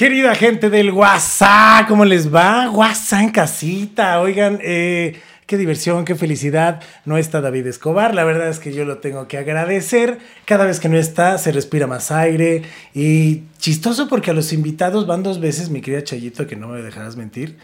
[0.00, 2.70] Querida gente del WhatsApp, ¿cómo les va?
[2.70, 4.18] WhatsApp en casita.
[4.22, 6.80] Oigan, eh, qué diversión, qué felicidad.
[7.04, 8.14] No está David Escobar.
[8.14, 10.18] La verdad es que yo lo tengo que agradecer.
[10.46, 12.62] Cada vez que no está, se respira más aire.
[12.94, 16.80] Y chistoso porque a los invitados van dos veces, mi querida Chayito, que no me
[16.80, 17.58] dejarás mentir,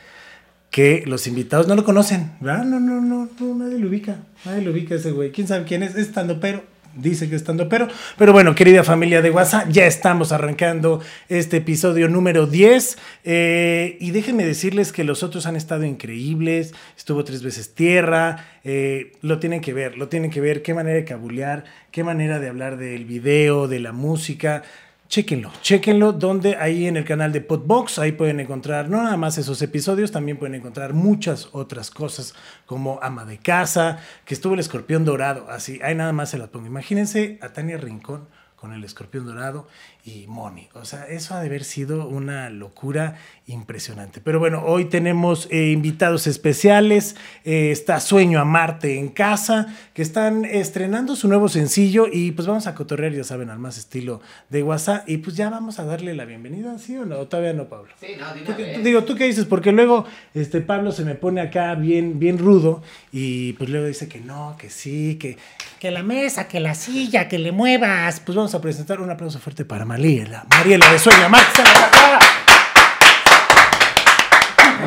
[0.70, 2.32] que los invitados no lo conocen.
[2.40, 2.64] ¿verdad?
[2.64, 4.16] No, no, no, nadie lo ubica.
[4.44, 5.32] Nadie lo ubica ese güey.
[5.32, 5.92] ¿Quién sabe quién es?
[5.92, 6.64] Es estando pero
[6.96, 7.88] dice que estando pero.
[8.18, 12.98] Pero bueno, querida familia de WhatsApp, ya estamos arrancando este episodio número 10.
[13.24, 16.74] eh, y déjenme decirles que los otros han estado increíbles.
[16.96, 18.44] Estuvo tres veces tierra.
[18.64, 20.62] eh, lo tienen que ver, lo tienen que ver.
[20.62, 24.62] Qué manera de cabulear, qué manera de hablar del video, de la música.
[25.08, 29.38] Chéquenlo, chéquenlo, donde ahí en el canal de Podbox, ahí pueden encontrar no nada más
[29.38, 32.34] esos episodios, también pueden encontrar muchas otras cosas
[32.66, 36.48] como Ama de Casa, que estuvo el escorpión dorado, así, ahí nada más se las
[36.48, 36.66] pongo.
[36.66, 39.68] Imagínense a Tania Rincón con el escorpión dorado
[40.06, 40.68] y Moni.
[40.74, 44.20] O sea, eso ha de haber sido una locura impresionante.
[44.20, 47.16] Pero bueno, hoy tenemos eh, invitados especiales.
[47.44, 52.46] Eh, está Sueño a Marte en casa, que están estrenando su nuevo sencillo y pues
[52.46, 55.08] vamos a cotorrear, ya saben, al más estilo de WhatsApp.
[55.08, 57.18] Y pues ya vamos a darle la bienvenida, ¿sí o no?
[57.18, 57.92] ¿O Todavía no, Pablo.
[58.00, 58.84] Sí, no, ¿Tú vez.
[58.84, 59.44] digo, ¿tú qué dices?
[59.44, 64.06] Porque luego este Pablo se me pone acá bien, bien rudo y pues luego dice
[64.06, 65.36] que no, que sí, que,
[65.80, 68.20] que la mesa, que la silla, que le muevas.
[68.20, 70.44] Pues vamos a presentar un aplauso fuerte para Mariela.
[70.50, 71.46] Mariela de Sueña Max.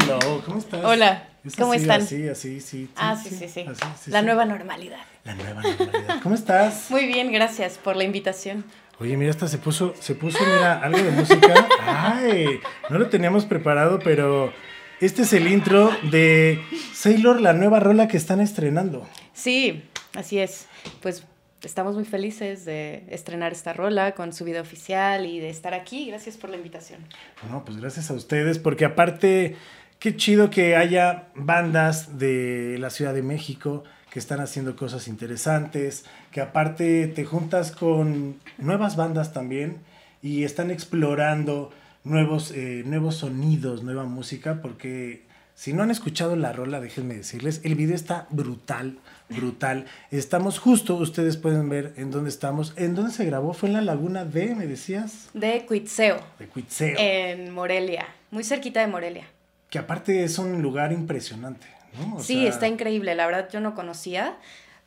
[0.04, 0.86] Hello, ¿cómo estás?
[0.86, 2.02] Hola, Es ¿cómo así, están?
[2.02, 2.90] Así, así, sí.
[2.96, 3.62] Ah, sí, sí, sí.
[3.68, 4.26] así, sí, La sí.
[4.26, 5.00] nueva normalidad.
[5.24, 6.22] La nueva normalidad.
[6.22, 6.86] ¿Cómo estás?
[6.92, 8.64] Muy bien, gracias por la invitación.
[9.00, 11.68] Oye, mira, hasta se puso, se puso, mira, algo de música.
[11.88, 12.60] Ay,
[12.92, 14.54] no lo teníamos preparado, pero
[15.02, 19.10] este es el intro de Sailor, la nueva rola que están estrenando.
[19.34, 20.68] Sí, así es.
[21.02, 21.24] Pues
[21.64, 26.08] estamos muy felices de estrenar esta rola con su video oficial y de estar aquí.
[26.08, 27.02] Gracias por la invitación.
[27.50, 29.56] No, pues gracias a ustedes, porque aparte,
[30.00, 36.06] qué chido que haya bandas de la Ciudad de México que están haciendo cosas interesantes,
[36.32, 39.78] que aparte te juntas con nuevas bandas también
[40.22, 41.72] y están explorando
[42.04, 47.62] nuevos, eh, nuevos sonidos, nueva música, porque si no han escuchado la rola, déjenme decirles,
[47.64, 48.98] el video está brutal,
[49.30, 49.86] brutal.
[50.12, 52.74] Estamos justo, ustedes pueden ver en dónde estamos.
[52.76, 53.54] ¿En dónde se grabó?
[53.54, 56.96] Fue en la Laguna de, me decías, De Cuitzeo, de Cuitzeo.
[56.98, 59.28] en Morelia, muy cerquita de Morelia.
[59.70, 62.18] Que aparte es un lugar impresionante, ¿no?
[62.18, 63.14] O sí, sea, está increíble.
[63.16, 64.38] La verdad yo no conocía,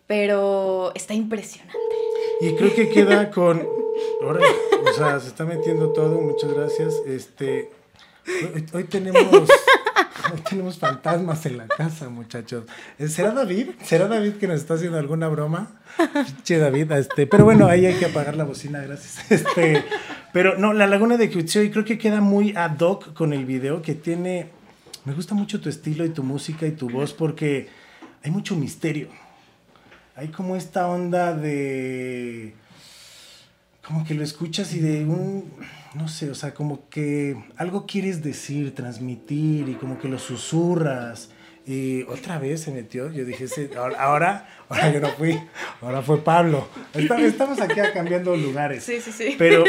[0.06, 1.78] pero está impresionante.
[2.40, 3.64] Y creo que queda con.
[4.22, 4.46] Órale,
[4.84, 6.94] o sea, se está metiendo todo, muchas gracias.
[7.06, 7.70] Este.
[8.54, 9.48] Hoy, hoy tenemos.
[10.32, 12.64] Hoy tenemos fantasmas en la casa, muchachos.
[12.98, 13.70] Eh, ¿Será David?
[13.84, 15.70] ¿Será David que nos está haciendo alguna broma?
[16.42, 19.30] Che, David, este, pero bueno, ahí hay que apagar la bocina, gracias.
[19.30, 19.84] Este,
[20.32, 23.82] pero no, la laguna de y creo que queda muy ad hoc con el video
[23.82, 24.48] que tiene.
[25.04, 27.68] Me gusta mucho tu estilo y tu música y tu voz porque
[28.22, 29.08] hay mucho misterio.
[30.16, 32.54] Hay como esta onda de.
[33.86, 35.50] Como que lo escuchas y de un.
[35.94, 41.30] No sé, o sea, como que algo quieres decir, transmitir y como que lo susurras.
[41.66, 45.38] Y otra vez se metió, yo dije, "Ese- ahora, ahora, ahora yo no fui,
[45.80, 46.66] ahora fue Pablo.
[46.94, 48.82] Estamos aquí cambiando lugares.
[48.82, 49.34] Sí, sí, sí.
[49.38, 49.62] Pero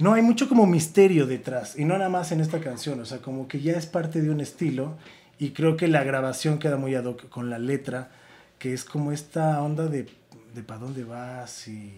[0.00, 1.78] no, hay mucho como misterio detrás.
[1.78, 2.98] Y no nada más en esta canción.
[3.00, 4.96] O sea, como que ya es parte de un estilo.
[5.38, 8.10] Y creo que la grabación queda muy ad hoc con la letra.
[8.58, 10.08] Que es como esta onda de,
[10.54, 11.92] de para dónde vas y,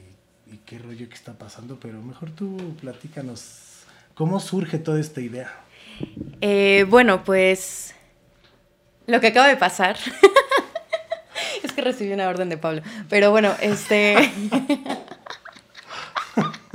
[0.52, 1.78] y qué rollo que está pasando.
[1.80, 5.50] Pero mejor tú platícanos cómo surge toda esta idea.
[6.40, 7.94] Eh, bueno, pues
[9.06, 9.96] lo que acaba de pasar
[11.62, 12.82] es que recibí una orden de Pablo.
[13.08, 14.16] Pero bueno, este.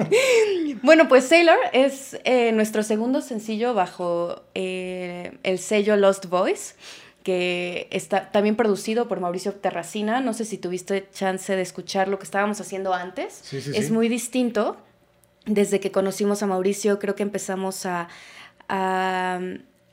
[0.81, 6.75] bueno, pues Sailor es eh, nuestro segundo sencillo bajo eh, el sello Lost Voice,
[7.23, 10.21] que está también producido por Mauricio Terracina.
[10.21, 13.39] No sé si tuviste chance de escuchar lo que estábamos haciendo antes.
[13.41, 13.91] Sí, sí, es sí.
[13.91, 14.77] muy distinto.
[15.45, 18.07] Desde que conocimos a Mauricio, creo que empezamos a,
[18.69, 19.39] a,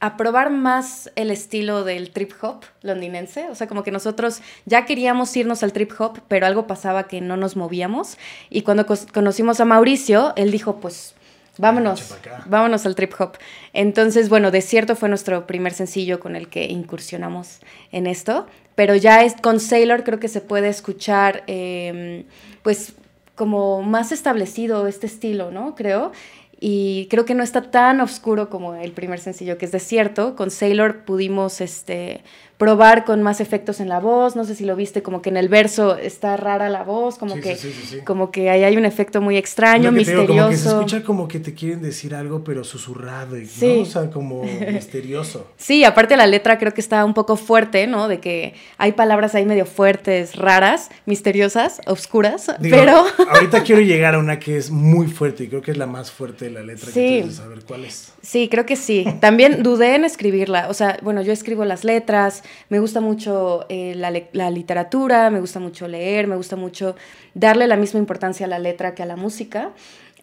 [0.00, 3.48] a probar más el estilo del trip hop londinense.
[3.48, 7.20] O sea, como que nosotros ya queríamos irnos al trip hop, pero algo pasaba que
[7.20, 8.16] no nos movíamos.
[8.48, 11.14] Y cuando conocimos a Mauricio, él dijo, pues
[11.60, 12.14] vámonos,
[12.46, 13.38] vámonos al trip hop.
[13.72, 17.60] Entonces, bueno, Desierto fue nuestro primer sencillo con el que incursionamos
[17.92, 18.46] en esto.
[18.74, 22.24] Pero ya es, con Sailor creo que se puede escuchar, eh,
[22.62, 22.94] pues,
[23.34, 25.74] como más establecido este estilo, ¿no?
[25.74, 26.12] Creo.
[26.58, 30.36] Y creo que no está tan oscuro como el primer sencillo, que es Desierto.
[30.36, 32.22] Con Sailor pudimos, este,
[32.60, 35.38] probar con más efectos en la voz, no sé si lo viste, como que en
[35.38, 37.56] el verso está rara la voz, como que
[38.04, 40.26] como que ahí hay un efecto muy extraño, misterioso.
[40.26, 43.80] como que se escucha como que te quieren decir algo pero susurrado y ¿no?
[43.80, 45.46] o sea, como misterioso.
[45.56, 48.08] Sí, aparte la letra creo que está un poco fuerte, ¿no?
[48.08, 54.18] De que hay palabras ahí medio fuertes, raras, misteriosas, oscuras, pero ahorita quiero llegar a
[54.18, 56.90] una que es muy fuerte y creo que es la más fuerte de la letra
[56.90, 57.22] sí.
[57.22, 58.12] que saber cuál es.
[58.20, 59.06] Sí, creo que sí.
[59.20, 63.94] También dudé en escribirla, o sea, bueno, yo escribo las letras, me gusta mucho eh,
[63.96, 66.96] la, literatura, me gusta mucho leer, me gusta mucho
[67.34, 69.70] darle la misma importancia a la letra que a la música.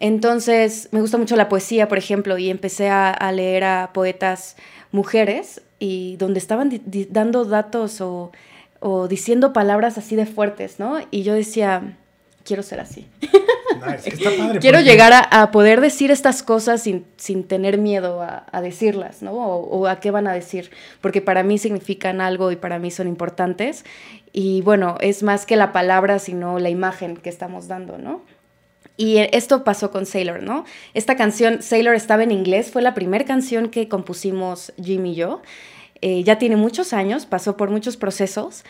[0.00, 4.56] Entonces, me gusta mucho la poesía, por ejemplo, y empecé a, leer a poetas
[4.92, 6.80] mujeres y donde estaban
[7.10, 8.32] dando datos o,
[8.80, 11.00] o diciendo palabras así de fuertes, ¿no?
[11.10, 11.96] Y yo decía,
[12.48, 13.06] quiero ser así.
[14.60, 19.32] quiero llegar a, poder decir estas cosas sin, sin tener miedo a, decirlas, ¿no?
[19.32, 20.70] O, a qué van a decir,
[21.02, 23.84] porque para mí significan algo y para mí son importantes.
[24.32, 28.22] Y bueno, es más que la palabra, sino la imagen que estamos dando, ¿no?
[28.96, 30.64] Y esto pasó con Sailor, ¿no?
[30.94, 35.42] Esta canción, Sailor, estaba en inglés, fue la primera canción que compusimos Jim y yo.
[36.00, 38.64] Eh, ya tiene muchos años, pasó por muchos procesos,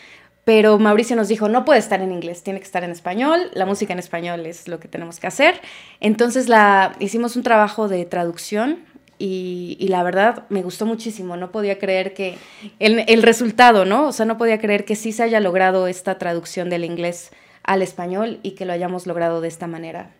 [0.49, 3.67] pero Mauricio nos dijo, no puede estar en inglés, tiene que estar en español, la
[3.67, 5.61] música en español es lo que tenemos que hacer.
[5.99, 8.79] Entonces la, hicimos un trabajo de traducción
[9.19, 12.35] y, la verdad me gustó muchísimo, no podía creer que
[12.79, 14.07] el, el, resultado, ¿no?
[14.07, 17.29] O sea, no podía creer que sí se haya logrado esta traducción del inglés
[17.61, 20.15] al español y que lo hayamos logrado de esta manera.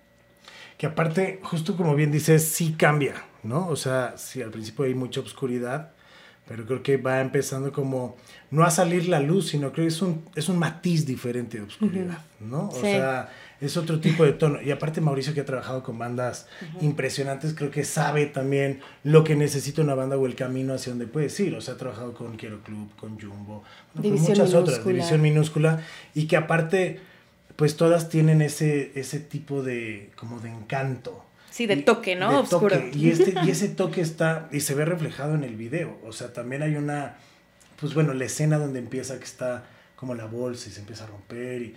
[0.78, 3.68] Que aparte, justo como bien dices, sí cambia, ¿no?
[3.68, 5.94] O sea, si al principio hay mucha oscuridad,
[6.50, 8.18] pero creo que va empezando como
[8.50, 11.66] no a salir la luz, sino creo que es un, es un matiz diferente de
[11.66, 12.70] oscuridad, ¿no?
[12.70, 13.30] O sea,
[13.62, 14.60] es otro tipo de tono.
[14.60, 16.48] Y aparte Mauricio que ha trabajado con bandas
[16.82, 21.06] impresionantes, creo que sabe también lo que necesita una banda o el camino hacia donde
[21.06, 21.54] puede ir.
[21.54, 23.64] O sea, ha trabajado con Quiero Club, con Jumbo,
[23.94, 25.84] con muchas otras, División Minúscula,
[26.16, 27.00] y que aparte,
[27.58, 31.29] pues todas tienen ese, ese tipo de, como de encanto.
[31.60, 32.40] Sí, de toque, ¿no?
[32.40, 32.82] Oscuro.
[32.94, 35.98] Y, este, y ese toque está, y se ve reflejado en el video.
[36.06, 37.18] O sea, también hay una,
[37.78, 39.66] pues bueno, la escena donde empieza que está
[39.98, 41.76] como la bolsa y se empieza a romper, y,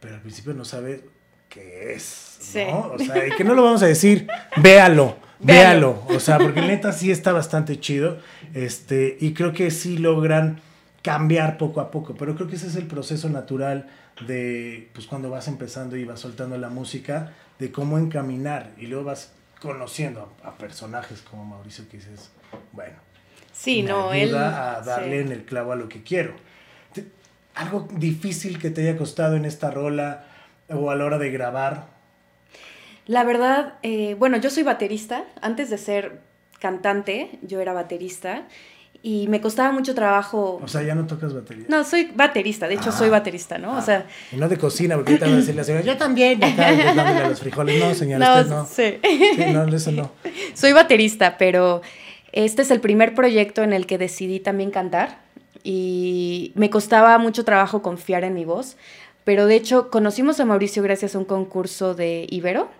[0.00, 1.02] pero al principio no sabe
[1.50, 2.92] qué es, ¿no?
[2.92, 4.28] O sea, y que no lo vamos a decir,
[4.62, 6.02] véalo, véalo.
[6.08, 8.16] O sea, porque neta sí está bastante chido.
[8.54, 10.62] Este, y creo que sí logran
[11.02, 13.90] cambiar poco a poco, pero creo que ese es el proceso natural
[14.20, 19.04] de, pues cuando vas empezando y vas soltando la música, de cómo encaminar y luego
[19.04, 22.30] vas conociendo a, personajes como Mauricio que dices,
[22.72, 22.96] bueno,
[23.52, 26.34] sí, me no, ayuda a darle en el clavo a lo que quiero.
[27.54, 30.26] ¿Algo difícil que te haya costado en esta rola
[30.68, 31.86] o a la hora de grabar?
[33.06, 35.24] La verdad, eh, bueno, yo soy baterista.
[35.40, 36.20] Antes de ser
[36.58, 38.46] cantante, yo era baterista
[39.06, 40.58] y me costaba mucho trabajo.
[40.60, 41.66] O sea, ya no tocas batería.
[41.68, 43.12] No, soy baterista, de hecho soy ah.
[43.12, 43.78] baterista, ¿no?
[43.78, 44.04] o sea.
[44.04, 44.10] Ah.
[44.32, 46.74] Y no de cocina, porque ahorita van a decirle a la señora, yo también, acá
[46.74, 47.78] dándole los frijoles.
[47.78, 48.66] No, señora, no, no.
[48.66, 48.98] Sí.
[49.04, 49.44] sí.
[49.52, 50.10] No, eso no.
[50.54, 51.82] Soy baterista, pero
[52.32, 55.20] este es el primer proyecto en el que decidí también cantar
[55.62, 58.76] y me costaba mucho trabajo confiar en mi voz.
[59.22, 62.70] Pero de hecho, conocimos a Mauricio gracias a un concurso de Ibero,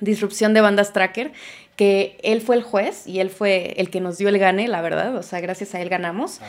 [0.00, 1.32] Disrupción de Bandas Tracker,
[1.76, 4.80] que él fue el juez y él fue el que nos dio el gane, la
[4.82, 6.40] verdad, o sea, gracias a él ganamos.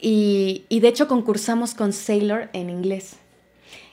[0.00, 3.16] Y, y, de hecho concursamos con Sailor en inglés.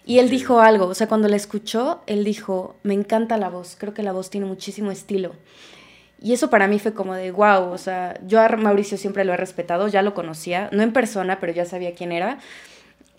[0.05, 3.75] Y él dijo algo, o sea, cuando la escuchó, él dijo, me encanta la voz,
[3.77, 5.33] creo que la voz tiene muchísimo estilo.
[6.21, 9.33] Y eso para mí fue como de, wow, o sea, yo a Mauricio siempre lo
[9.33, 12.39] he respetado, ya lo conocía, no en persona, pero ya sabía quién era.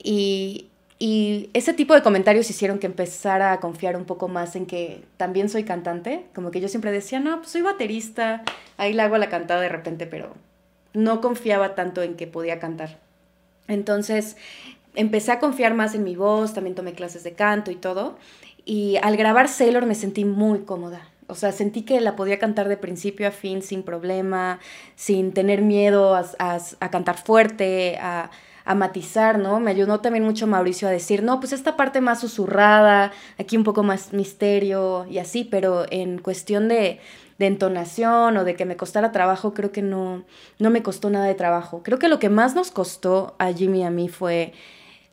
[0.03, 0.68] Y,
[0.99, 5.05] y ese tipo de comentarios hicieron que empezara a confiar un poco más en que
[5.17, 6.27] también soy cantante.
[6.35, 8.43] Como que yo siempre decía, no, pues soy baterista,
[8.77, 10.35] ahí le hago la cantada de repente, pero
[10.95, 12.99] no confiaba tanto en que podía cantar.
[13.69, 14.37] Entonces
[14.97, 18.19] empecé a confiar más en mi voz, también tomé clases de canto y todo.
[18.65, 21.09] Y al grabar Sailor me sentí muy cómoda.
[21.29, 24.59] O sea, sentí que la podía cantar de principio a fin sin problema,
[24.97, 28.31] sin tener miedo a, a cantar fuerte, a
[28.69, 29.61] a matizar, ¿no?
[29.61, 33.65] Me ayudó también mucho Mauricio a decir, no, pues esta parte más susurrada, aquí un
[33.65, 37.01] poco más misterio y así, pero en cuestión de,
[37.39, 40.25] de entonación o de que me costara trabajo, creo que no,
[40.59, 41.83] no me costó nada de trabajo.
[41.83, 44.53] Creo que lo que más nos costó a Jimmy y a mí fue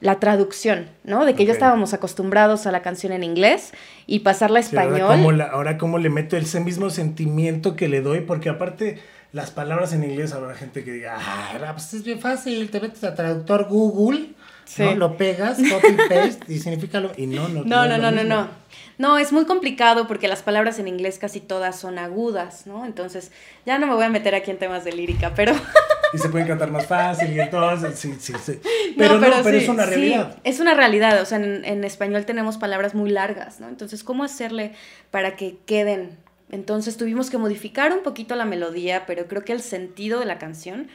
[0.01, 1.25] la traducción, ¿no?
[1.25, 3.71] De que ya estábamos acostumbrados a la canción en inglés
[4.05, 5.41] y pasarla a español.
[5.41, 8.99] ahora, cómo le meto ese mismo sentimiento que le doy, porque aparte
[9.31, 13.03] las palabras en inglés habrá gente que diga, ah, pues es bien fácil, te metes
[13.03, 14.29] a traductor Google,
[14.77, 14.95] ¿no?
[14.95, 17.11] Lo pegas, copy paste y significa lo...
[17.17, 18.49] Y no, no, no, no, no, no, no.
[18.97, 22.85] No, es muy complicado porque las palabras en inglés casi todas son agudas, ¿no?
[22.85, 23.31] Entonces,
[23.65, 25.53] ya no me voy a meter aquí en temas de lírica, pero...
[26.13, 28.59] y se pueden cantar más fácil y entonces, sí, sí, sí.
[28.97, 30.37] Pero no, pero, es una realidad.
[30.43, 33.67] es una realidad, o sea, en, en, español tenemos palabras muy largas, ¿no?
[33.67, 34.71] Entonces, ¿cómo hacerle
[35.11, 36.17] para que queden?
[36.51, 40.37] Entonces tuvimos que modificar un poquito la melodía, pero creo que el sentido de la
[40.37, 40.87] canción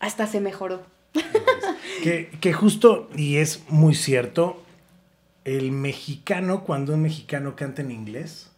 [0.00, 0.82] hasta se mejoró.
[2.02, 4.62] Que, que justo, y es muy cierto,
[5.44, 8.50] el mexicano, cuando un mexicano canta en inglés,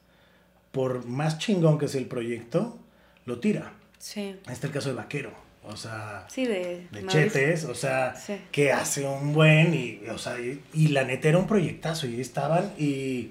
[0.73, 2.79] por más chingón que sea el proyecto,
[3.25, 3.73] lo tira.
[3.99, 4.37] Sí.
[4.43, 5.33] Este es el caso de Vaquero.
[5.69, 8.15] O sea, sí, de, Chetes, o sea,
[8.53, 12.73] que hace un buen y, o sea, y, la neta era un proyectazo y estaban
[12.79, 13.31] y,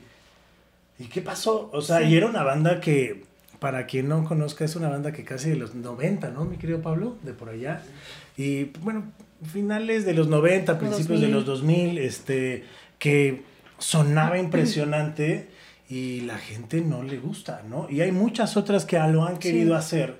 [0.99, 1.69] y ¿qué pasó?
[1.71, 3.23] O sea, y era una banda que,
[3.59, 6.81] para quien no conozca, es una banda que casi de los 90, ¿no, mi querido
[6.81, 7.15] Pablo?
[7.23, 7.81] De por allá.
[8.37, 9.11] Y bueno,
[9.43, 12.63] finales de los 90, principios de los 2000, este,
[12.99, 13.43] que
[13.77, 15.49] sonaba impresionante
[15.89, 17.87] y la gente no le gusta, ¿no?
[17.89, 20.17] Y hay muchas otras que lo han querido hacer,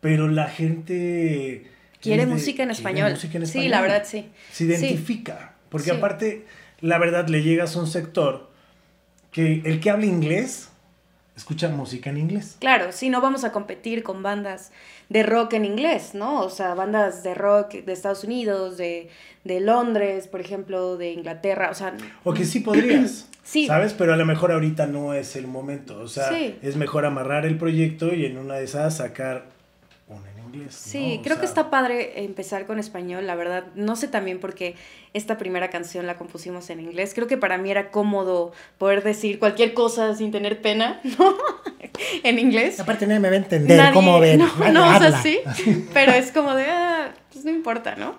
[0.00, 1.70] pero la gente...
[2.00, 3.16] Quiere música en español.
[3.44, 4.28] Sí, la verdad, sí.
[4.50, 6.46] Se identifica, porque aparte,
[6.80, 8.50] la verdad, le llegas a un sector
[9.30, 10.71] que el que habla inglés
[11.36, 12.56] escucha música en inglés.
[12.60, 14.72] Claro, sí, no vamos a competir con bandas
[15.08, 16.40] de rock en inglés, ¿no?
[16.40, 19.08] O sea, bandas de rock de Estados Unidos, de,
[19.44, 21.94] de Londres, por ejemplo, de Inglaterra, o sea...
[22.24, 23.28] O que sí podrías.
[23.44, 23.66] Sí.
[23.66, 23.92] ¿Sabes?
[23.92, 25.98] Pero a lo mejor ahorita no es el momento.
[25.98, 29.46] O sea, es mejor amarrar el proyecto y en una de esas sacar
[30.52, 30.74] inglés.
[30.74, 33.64] Sí, creo que está padre empezar con español, la verdad.
[33.74, 34.74] No sé también porque
[35.14, 37.12] esta primera canción la compusimos en inglés.
[37.14, 41.36] Creo que para mí era cómodo poder decir cualquier cosa sin tener pena, ¿no?
[42.22, 42.80] en inglés.
[42.80, 44.38] Aparte nadie me va a entender cómo ven.
[44.38, 45.40] No, no, o sea, sí.
[45.92, 48.18] Pero es como de, ah, pues no importa, ¿no?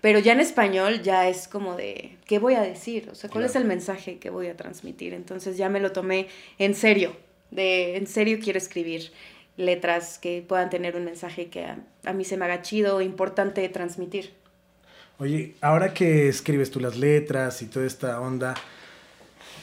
[0.00, 3.08] Pero ya en español ya es como de, ¿qué voy a decir?
[3.10, 5.12] O sea, ¿cuál es el mensaje que voy a transmitir?
[5.12, 7.16] Entonces ya me lo tomé en serio,
[7.50, 9.10] de en serio quiero escribir
[9.58, 13.68] letras que puedan tener un mensaje que a, mí se me haga chido o importante
[13.68, 14.32] transmitir.
[15.18, 18.54] Oye, ahora que escribes tú las letras y toda esta onda,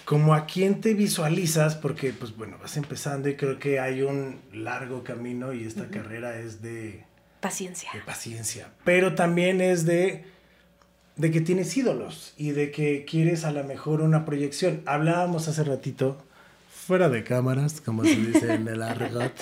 [0.03, 1.75] ¿cómo a quién te visualizas?
[1.75, 6.37] Porque, pues bueno, vas empezando y creo que hay un largo camino y esta carrera
[6.37, 7.05] es de
[7.45, 7.91] Paciencia.
[7.93, 8.69] De paciencia.
[8.83, 10.25] Pero también es de,
[11.15, 14.81] de que tienes ídolos y de que quieres a lo mejor una proyección.
[14.87, 16.17] Hablábamos hace ratito,
[16.85, 19.33] fuera de cámaras, como se dice en el argot,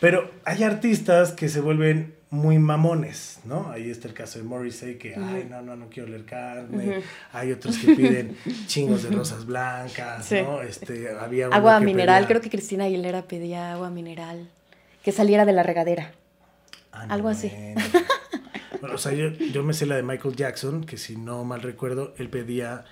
[0.00, 3.70] pero hay artistas que se vuelven muy mamones, ¿no?
[3.70, 7.02] Ahí está el caso de Morrissey que, ay, no, no, no quiero leer carne.
[7.32, 10.62] Hay otros que piden chingos de rosas blancas, ¿no?
[10.62, 14.48] Este, había agua mineral, creo que Cristina Aguilera pedía agua mineral,
[15.02, 16.12] que saliera de la regadera.
[16.92, 17.50] Ah, Algo así.
[18.80, 22.14] Bueno, o sea, yo, me sé la de Michael Jackson, que si no mal recuerdo,
[22.16, 22.84] él pedía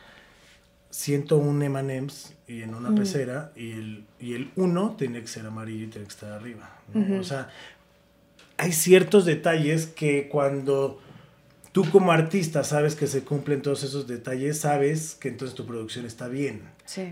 [0.91, 2.95] 101 M&M's y en una mm.
[2.95, 6.71] pecera y el, y el uno tenía que ser amarillo y tenía que estar arriba.
[7.21, 7.51] O sea,
[8.57, 11.01] hay ciertos detalles que cuando
[11.73, 16.07] tú como artista sabes que se cumplen todos esos detalles, sabes que entonces tu producción
[16.07, 16.63] está bien.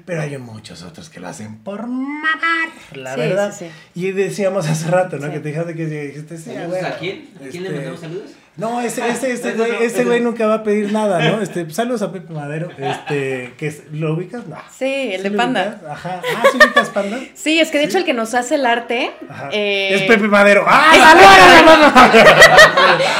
[0.06, 3.54] Pero hay muchos otros que lo hacen por mamar, la verdad.
[3.95, 5.30] y decíamos hace rato, ¿no?
[5.30, 7.28] Que te dijiste que dijiste, sí, ¿A quién?
[7.37, 8.30] ¿A quién le este, mandamos saludos?
[8.56, 11.40] No, ese, ese, ese, güey, ese güey nunca va a pedir nada, ¿no?
[11.46, 14.46] Este, saludos a Pepe Madero, este, que ¿lo ubicas?
[14.46, 14.56] No.
[14.75, 15.78] Sí, el de Panda.
[15.90, 16.22] Ajá.
[16.36, 17.18] Ah, ¿sí ubicas Panda?
[17.34, 19.10] Sí, es que de hecho el que nos hace el arte
[19.52, 19.94] eh...
[19.94, 20.64] es Pepe Madero.
[20.66, 21.92] ¡Ay, saludos!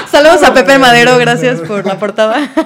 [0.11, 2.49] saludos a Pepe Madero, gracias por la portada.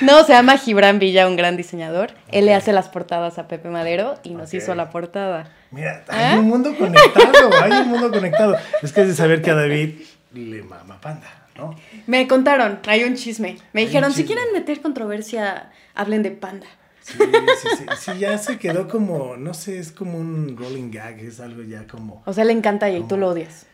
[0.00, 2.10] No, se llama Gibran Villa, un gran diseñador.
[2.30, 5.48] Él le hace las portadas a Pepe Madero y nos hizo la portada.
[5.70, 6.38] Mira, hay ¿Ah?
[6.38, 8.56] un mundo conectado, hay un mundo conectado.
[8.82, 9.94] Es que es de saber que a David
[10.36, 11.74] le mama panda, ¿no?
[12.06, 13.56] Me contaron, hay un chisme.
[13.72, 16.66] Me dijeron, si quieren meter controversia, hablen de panda.
[17.00, 21.20] Sí, sí, sí, sí, ya se quedó como, no sé, es como un rolling gag,
[21.20, 22.22] es algo ya como...
[22.26, 23.66] O sea, le encanta y tú lo odias.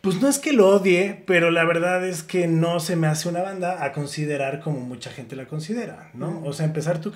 [0.00, 3.28] Pues no es que lo odie, pero la verdad es que no se me hace
[3.28, 6.32] una banda a considerar como mucha gente la considera, ¿no?
[6.32, 6.46] Mm.
[6.46, 7.12] O sea, empezar tu,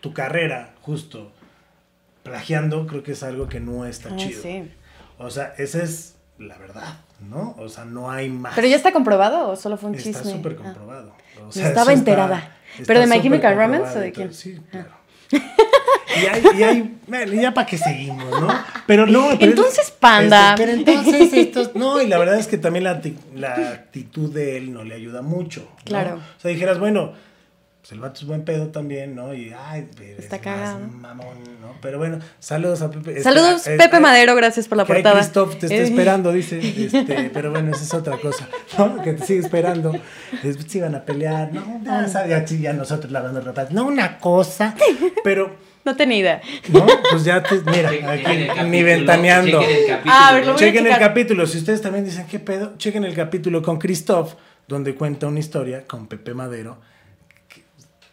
[0.00, 1.30] tu carrera justo
[2.22, 4.40] plagiando creo que es algo que no está ah, chido.
[4.40, 4.70] Sí.
[5.18, 7.54] O sea, esa es la verdad, ¿no?
[7.58, 8.54] O sea, no hay más.
[8.54, 10.12] ¿Pero ya está comprobado o solo fue un chisme?
[10.12, 10.62] Está súper ah.
[10.62, 11.14] comprobado.
[11.46, 12.56] O sea, estaba enterada.
[12.86, 14.32] ¿Pero de My Chemical Romance o de quién?
[14.32, 14.90] Sí, claro.
[16.14, 18.48] Y hay, y hay, bueno, ya para qué seguimos, ¿no?
[18.86, 19.30] Pero no.
[19.32, 20.54] entonces, panda.
[20.54, 23.00] Este, pero entonces, estos, no, y la verdad es que también la,
[23.34, 25.66] la actitud de él no le ayuda mucho.
[25.84, 26.16] Claro.
[26.16, 27.14] O sea, dijeras, bueno,
[27.82, 29.34] pues el vato es buen pedo también, ¿no?
[29.34, 30.78] Y, ay, está cagado.
[30.86, 31.74] Mamón, ¿no?
[31.82, 33.10] Pero bueno, saludos a Pepe.
[33.10, 35.16] Este, saludos, Pepe Madero, gracias por la portada.
[35.16, 35.82] Christoph te está eh.
[35.82, 36.60] esperando, dice.
[36.62, 38.48] Este, pero bueno, esa es otra cosa,
[38.78, 39.02] ¿no?
[39.02, 39.92] Que te sigue esperando.
[40.68, 43.72] Si iban a pelear, no, ya, ya, ya nosotros la banda rapaz.
[43.72, 44.76] No, una cosa.
[45.24, 46.42] Pero No tenía idea.
[46.68, 46.86] ¿No?
[47.10, 47.62] Pues ya te.
[47.62, 49.60] Mira, Chequen aquí capítulo, ni ventaneando.
[49.60, 50.14] chequen el capítulo.
[50.16, 51.46] Ah, ver, Chequen el capítulo.
[51.48, 54.34] Si ustedes también dicen qué pedo, chequen el capítulo con Christoph,
[54.68, 56.91] donde cuenta una historia con Pepe Madero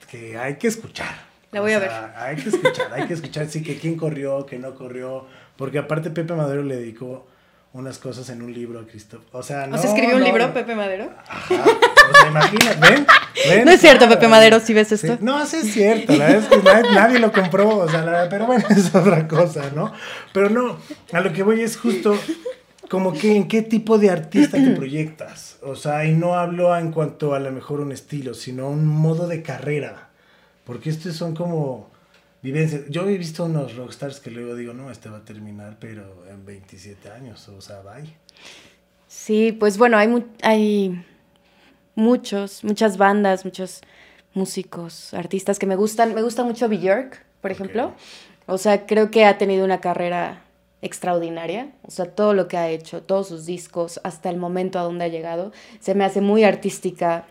[0.10, 1.30] que hay que escuchar.
[1.52, 4.46] La voy O a sea, Hay que escuchar, hay que escuchar, sí, que quién corrió,
[4.46, 5.26] que no corrió.
[5.58, 7.28] Porque aparte Pepe Madero le dedicó
[7.74, 9.24] unas cosas en un libro a Christoph.
[9.32, 9.76] O sea, no.
[9.76, 10.54] ¿O sea, escribió un libro.
[10.54, 11.12] Pepe Madero?
[11.28, 11.56] Ajá.
[11.64, 13.06] O sea, imagina, ¿ven?
[13.48, 13.66] ¿Ven?
[13.66, 15.18] No es cierto, Pepe Madero, si ves Sí, esto.
[15.22, 18.28] No, sí es cierto, la verdad es que nadie, nadie lo compró, o sea, la
[18.28, 19.94] pero bueno, es otra cosa, ¿no?
[20.34, 20.78] Pero no,
[21.14, 22.18] a lo que voy es justo
[22.90, 26.92] como que en qué tipo de artista te proyectas, o sea, y no hablo en
[26.92, 30.10] cuanto a lo mejor un estilo, sino un modo de carrera,
[30.66, 31.90] porque estos son como
[32.42, 32.82] vivencias.
[32.90, 36.46] Yo he visto unos rockstars que luego digo, no, este va a terminar, pero en
[36.46, 38.14] 27 años, o sea, bye.
[39.08, 41.04] Sí, pues bueno, hay, mu- hay
[41.96, 43.82] muchos, muchas bandas, muchos
[44.34, 46.14] músicos, artistas que me gustan.
[46.14, 47.94] Me gusta mucho Björk, por ejemplo.
[48.46, 50.44] O sea, creo que ha tenido una carrera
[50.82, 51.72] extraordinaria.
[51.84, 55.06] O sea, todo lo que ha hecho, todos sus discos, hasta el momento a donde
[55.06, 57.26] ha llegado, se me hace muy artística.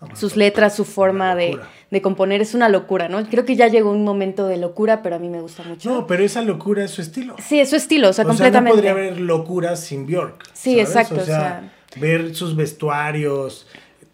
[0.00, 1.58] Bueno, Sus letras, su forma de,
[1.90, 3.24] de componer es una locura, ¿no?
[3.28, 5.88] Creo que ya llegó un momento de locura, pero a mí me gusta mucho.
[5.90, 7.36] No, pero esa locura es su estilo.
[7.38, 8.70] sí, es su estilo, o sea, O completamente.
[8.70, 10.44] no podría haber locura sin Bjork.
[10.52, 13.66] Sí, exacto, O o sea, sea- ver sus vestuarios,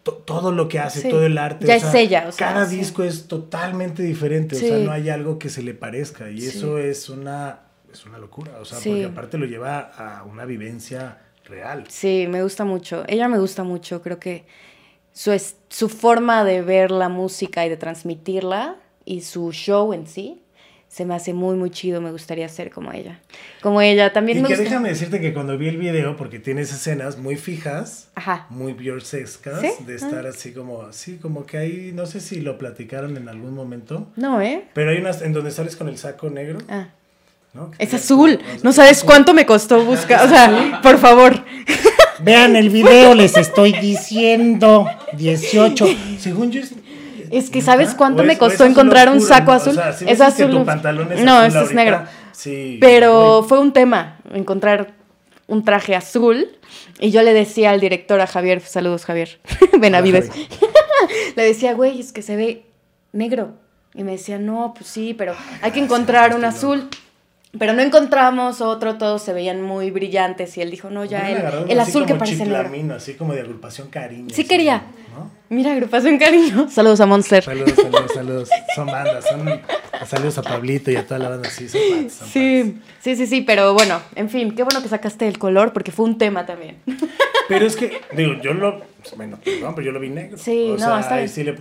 [0.04, 1.08] to- todo lo que hace, Sí.
[1.08, 1.66] todo el arte.
[1.66, 2.76] Ya o es sea, ella, o sea, cada sí.
[2.76, 4.56] disco es totalmente diferente.
[4.56, 6.30] O sea, no hay algo que se le parezca.
[6.30, 7.60] Y eso es una,
[7.92, 8.52] es una locura.
[8.60, 8.90] O sea, Sí.
[8.90, 11.84] porque aparte lo lleva a una vivencia real.
[11.88, 13.04] Sí, me gusta mucho.
[13.08, 14.02] Ella me gusta mucho.
[14.02, 14.44] Creo que
[15.12, 20.06] su, es- su forma de ver la música y de transmitirla y su show en
[20.06, 20.42] sí
[20.88, 22.00] se me hace muy, muy chido.
[22.00, 23.20] Me gustaría ser como ella.
[23.62, 24.64] Como ella también Y me que gusta.
[24.64, 28.46] déjame decirte que cuando vi el video, porque tienes escenas muy fijas, Ajá.
[28.50, 29.84] muy bjorksescas, ¿Sí?
[29.84, 33.54] de estar así como, así como que ahí, no sé si lo platicaron en algún
[33.54, 34.64] momento, No, ¿eh?
[34.74, 36.58] pero hay unas en donde sales con el saco negro.
[36.68, 36.88] Ah.
[37.78, 38.38] Es azul.
[38.62, 40.24] No sabes cuánto me costó buscar.
[40.24, 41.44] O sea, por favor.
[42.20, 44.86] Vean el video, les estoy diciendo.
[45.14, 45.86] 18.
[46.18, 46.72] Según yo es.
[47.30, 47.98] Es que ¿sabes ¿neta?
[47.98, 49.72] cuánto ¿O me costó encontrar un saco azul?
[49.72, 50.50] O sea, si es azul.
[50.50, 52.02] tu pantalón es no, azul este es negro.
[52.32, 52.78] Sí.
[52.80, 54.94] Pero fue un tema encontrar
[55.46, 56.48] un traje azul
[56.98, 59.40] y yo le decía al director, a Javier, saludos Javier,
[59.78, 60.30] Benavides,
[61.36, 62.64] le decía, güey, es que se ve
[63.12, 63.54] negro.
[63.94, 66.88] Y me decía, no, pues sí, pero hay que encontrar un estoy azul.
[67.58, 71.80] Pero no encontramos otro, todos se veían muy brillantes y él dijo, no, ya, el,
[71.80, 72.94] azul que como parece negro.
[72.94, 74.28] así como de agrupación cariño.
[74.30, 74.84] Sí así, quería.
[75.16, 75.30] ¿no?
[75.48, 76.68] Mira, agrupación cariño.
[76.70, 77.42] Saludos a Monster.
[77.42, 78.50] Saludos, saludos, saludos.
[78.76, 79.60] Son bandas, son.
[80.06, 82.32] Saludos a Pablito y a toda la banda, sí, son fans, son fans.
[82.32, 85.90] Sí, sí, sí, sí, pero bueno, en fin, qué bueno que sacaste el color porque
[85.90, 86.76] fue un tema también.
[87.48, 88.80] Pero es que, digo, yo lo.
[89.16, 90.38] Bueno, perdón, pero yo lo vi negro.
[90.38, 91.28] Sí, O no, sea, está bien.
[91.28, 91.56] sí le-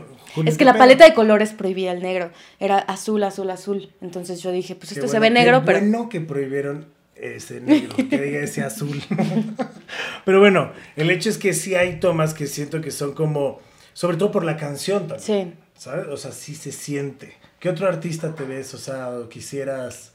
[0.48, 2.32] Es que ¿qué la paleta de colores prohibía el negro.
[2.60, 3.92] Era azul, azul, azul.
[4.02, 5.80] Entonces yo dije, pues esto se ve negro, qué pero.
[5.80, 9.02] bueno que prohibieron ese negro, que diga ese azul.
[10.26, 13.60] pero bueno, el hecho es que sí hay tomas que siento que son como,
[13.94, 15.20] sobre todo por la canción también.
[15.22, 15.54] Sí.
[15.78, 16.08] ¿Sabes?
[16.08, 17.36] O sea, sí se siente.
[17.60, 18.74] ¿Qué otro artista te ves?
[18.74, 20.14] O sea, o quisieras...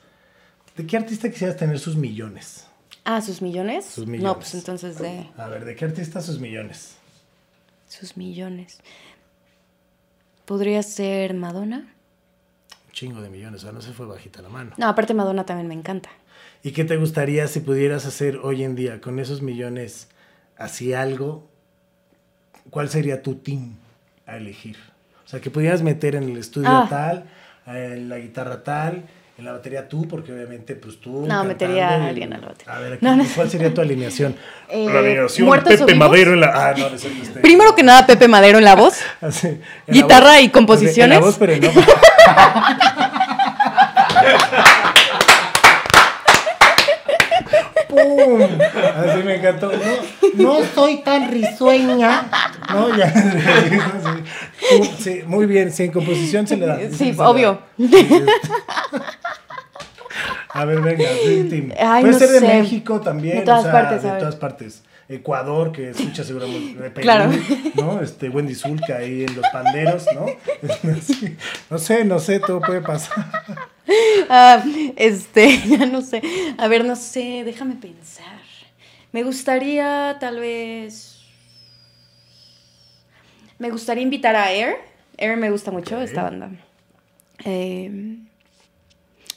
[0.76, 2.66] ¿De qué artista quisieras tener sus millones?
[3.04, 3.84] Ah, sus millones.
[3.84, 4.37] Sus No, millones.
[4.37, 6.96] pues entonces de A ver, ¿de qué artista sus millones?
[7.87, 8.78] sus millones.
[10.44, 11.78] Podría ser Madonna.
[12.87, 14.72] Un chingo de millones, o sea, no se fue bajita la mano.
[14.76, 16.11] No, aparte Madonna también me encanta.
[16.62, 20.09] ¿Y qué te gustaría si pudieras hacer hoy en día con esos millones,
[20.57, 21.48] así algo?
[22.70, 23.74] ¿Cuál sería tu team
[24.26, 24.76] a elegir?
[25.24, 26.87] O sea, que pudieras meter en el estudio Ah.
[26.88, 27.24] tal,
[27.66, 29.04] en la guitarra tal,
[29.36, 31.26] en la batería tú, porque obviamente pues tú...
[31.26, 32.72] No, metería a alguien a la batería.
[32.74, 33.24] A ver, aquí, No, no.
[33.34, 34.36] ¿cuál sería tu alineación?
[34.70, 35.98] Eh, la alineación ¿muertos o Pepe?
[35.98, 36.46] Madero en la...
[36.54, 37.40] Ah, no, no es este.
[37.40, 38.98] Primero que nada, Pepe Madero en la voz.
[39.20, 40.42] Así, en la Guitarra voz.
[40.42, 41.16] y composiciones.
[41.18, 41.70] En la voz, pero no.
[47.88, 48.42] ¡Pum!
[48.42, 49.70] Así me encantó.
[50.34, 52.24] No, no soy tan risueña.
[52.70, 53.12] No, ya.
[54.82, 55.72] Sí, sí, muy bien.
[55.72, 56.78] Sí, en composición se le da.
[56.90, 57.60] Sí, obvio.
[60.50, 61.08] A ver, venga,
[61.50, 61.72] Tim.
[61.78, 62.46] Ay, Puede no ser de sé.
[62.46, 63.38] México también.
[63.38, 64.82] De todas o sea, partes, De todas partes.
[65.08, 67.30] Ecuador, que escucha seguramente de Perú, Claro.
[67.74, 68.00] ¿no?
[68.00, 70.24] Este, Wendy Zulka ahí en los panderos, ¿no?
[71.70, 73.24] No sé, no sé, todo puede pasar.
[74.30, 74.64] Ah,
[74.96, 76.22] este, ya no sé.
[76.56, 78.40] A ver, no sé, déjame pensar.
[79.12, 81.13] Me gustaría tal vez...
[83.58, 84.76] Me gustaría invitar a Air.
[85.16, 86.50] Air me gusta mucho, esta banda.
[87.44, 88.18] Eh,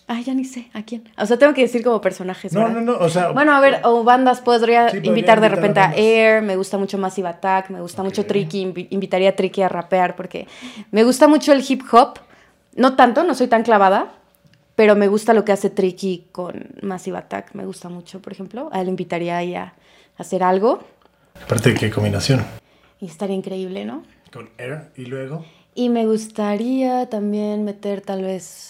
[0.09, 1.03] Ay, ya ni sé, ¿a quién?
[1.17, 2.75] O sea, tengo que decir como personajes, No, ¿verdad?
[2.75, 3.31] no, no, o sea...
[3.31, 5.99] Bueno, a ver, o bandas, podría Sí, invitar de a repente a bandas.
[5.99, 8.25] Air, me gusta mucho Massive Attack, me gusta mucho.
[8.25, 10.47] Tricky, invi- invitaría a Tricky a rapear porque
[10.91, 12.19] me gusta mucho el hip hop,
[12.77, 14.13] no tanto, no soy tan clavada,
[14.77, 18.69] pero me gusta lo que hace Tricky con Massive Attack, me gusta mucho, por ejemplo.
[18.71, 19.73] A él invitaría ahí a
[20.17, 20.79] hacer algo.
[21.43, 22.45] Aparte de qué combinación.
[22.99, 24.03] Y estaría increíble, ¿no?
[24.31, 25.45] Con Air y luego.
[25.75, 28.69] Y me gustaría también meter tal vez...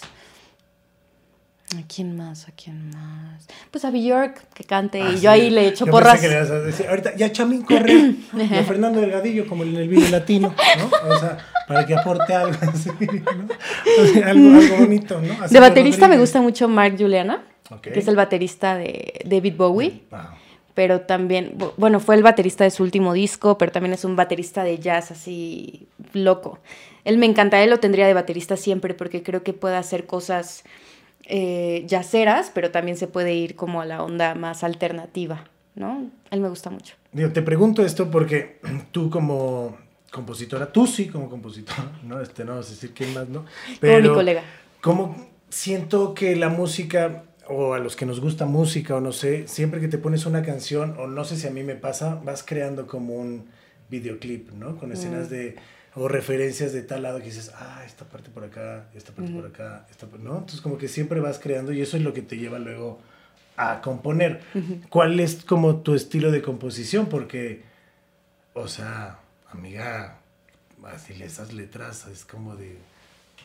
[1.76, 2.48] ¿A quién más?
[2.48, 3.46] ¿A quién más?
[3.70, 5.22] Pues a Bjork, que cante, Ah, y sí.
[5.24, 6.14] yo ahí le echo Yo porras.
[6.14, 9.64] pensé que le ibas a decir, ahorita ya Chamín corre y a Fernando Delgadillo como
[9.64, 11.14] en el video latino, ¿no?
[11.14, 11.36] O sea,
[11.66, 13.48] para que aporte algo así, ¿no?
[14.02, 15.34] O sea, algo, algo bonito, ¿no?
[15.44, 17.82] Así De baterista me gusta mucho Mark Juliana, Ok.
[17.82, 20.04] que es el baterista de David Bowie.
[20.10, 20.34] Ah,
[20.78, 24.14] pero también, bu- bueno, fue el baterista de su último disco, pero también es un
[24.14, 26.60] baterista de jazz así loco.
[27.04, 30.62] Él me encanta, él lo tendría de baterista siempre porque creo que puede hacer cosas
[31.24, 36.10] eh, jazzeras, pero también se puede ir como a la onda más alternativa, ¿no?
[36.30, 36.94] Él me gusta mucho.
[37.10, 38.60] Digo, te pregunto esto porque
[38.92, 39.76] tú como
[40.12, 42.20] compositora, tú sí como compositora, ¿no?
[42.20, 43.46] Este, no vamos a decir quién más, ¿no?
[43.80, 44.42] Como mi colega.
[44.80, 49.48] Como siento que la música, o a los que nos gusta música, o no sé,
[49.48, 52.42] siempre que te pones una canción, o no sé si a mí me pasa, vas
[52.42, 53.46] creando como un
[53.90, 54.76] videoclip, ¿no?
[54.76, 55.30] Con escenas Mm.
[55.30, 55.56] de,
[55.94, 59.46] o referencias de tal lado que dices, ah, esta parte por acá, esta parte por
[59.46, 60.34] acá, esta ¿no?
[60.34, 63.00] Entonces como que siempre vas creando y eso es lo que te lleva luego
[63.56, 64.40] a componer.
[64.90, 67.06] ¿Cuál es como tu estilo de composición?
[67.06, 67.62] Porque,
[68.54, 69.18] o sea,
[69.50, 70.18] amiga,
[70.84, 72.76] así esas letras es como de,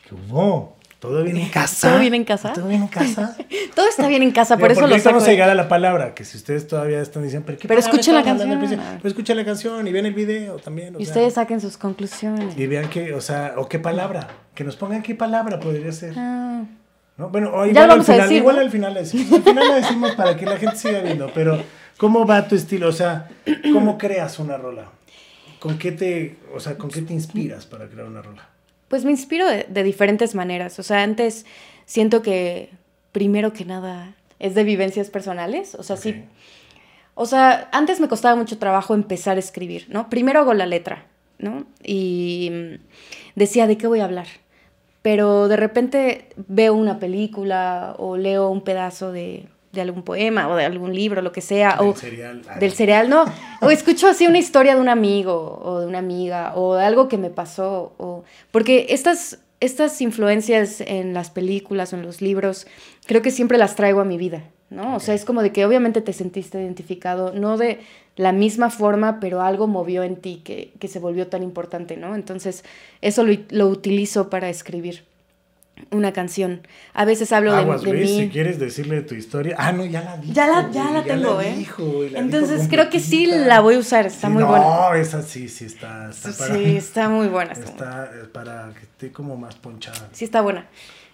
[0.06, 0.76] ¿qué hubo?
[1.04, 1.90] ¿Todo bien en casa?
[1.90, 2.52] ¿Todo bien en casa?
[2.54, 3.36] ¿Todo bien en casa?
[3.74, 5.10] Todo está bien en casa, por Digo, eso lo saco.
[5.16, 7.80] vamos a llegar a la palabra, que si ustedes todavía están diciendo, pero, ¿qué Pero
[7.80, 8.58] escuchen la canción.
[8.58, 10.96] Pues escuchen la canción y vean el video también.
[10.96, 12.56] o Y sea, ustedes saquen sus conclusiones.
[12.56, 16.14] Y vean que, o sea, o qué palabra, que nos pongan qué palabra podría ser.
[16.16, 16.62] Ah,
[17.18, 17.28] ¿no?
[17.28, 18.62] Bueno, o igual, vamos a al final, decir, igual ¿no?
[18.62, 19.32] al final la decimos.
[19.32, 21.62] Al final la decimos para que la gente siga viendo, pero
[21.98, 22.88] ¿cómo va tu estilo?
[22.88, 23.28] O sea,
[23.74, 24.86] ¿cómo creas una rola?
[25.60, 28.48] ¿Con qué te, o sea, con qué te inspiras para crear una rola?
[28.88, 30.78] Pues me inspiro de, de diferentes maneras.
[30.78, 31.46] O sea, antes
[31.86, 32.70] siento que
[33.12, 35.74] primero que nada es de vivencias personales.
[35.74, 36.24] O sea, sí.
[37.14, 40.10] O sea, antes me costaba mucho trabajo empezar a escribir, ¿no?
[40.10, 41.06] Primero hago la letra,
[41.38, 41.64] ¿no?
[41.82, 42.74] Y mm,
[43.36, 44.26] decía, ¿de qué voy a hablar?
[45.00, 50.56] Pero de repente veo una película o leo un pedazo de, de algún poema o
[50.56, 51.76] de algún libro, lo que sea.
[51.76, 52.42] Del o cereal.
[52.58, 53.24] Del cereal, no.
[53.60, 57.08] O escucho así una historia de un amigo o de una amiga o de algo
[57.08, 57.92] que me pasó.
[57.98, 58.24] O...
[58.50, 62.66] Porque estas, estas influencias en las películas o en los libros,
[63.06, 64.96] creo que siempre las traigo a mi vida, ¿no?
[64.96, 67.80] O sea, es como de que obviamente te sentiste identificado, no de
[68.16, 72.14] la misma forma, pero algo movió en ti que, que se volvió tan importante, ¿no?
[72.14, 72.64] Entonces,
[73.00, 75.04] eso lo, lo utilizo para escribir
[75.90, 76.66] una canción.
[76.92, 78.20] A veces hablo de- Aguas, de, Luis, mí.
[78.24, 79.56] si quieres decirle tu historia.
[79.58, 80.32] Ah, no, ya la dijo.
[80.32, 81.54] Ya la, ya güey, la tengo, la ¿eh?
[81.56, 84.96] dijo, la Entonces creo que sí la voy a usar, está Sí, muy no, buena.
[85.00, 86.10] esa sí, sí está.
[86.10, 87.52] está para, Sí, está muy buena.
[87.52, 90.08] Está eh, para que esté como más ponchada.
[90.12, 90.66] Sí, está buena.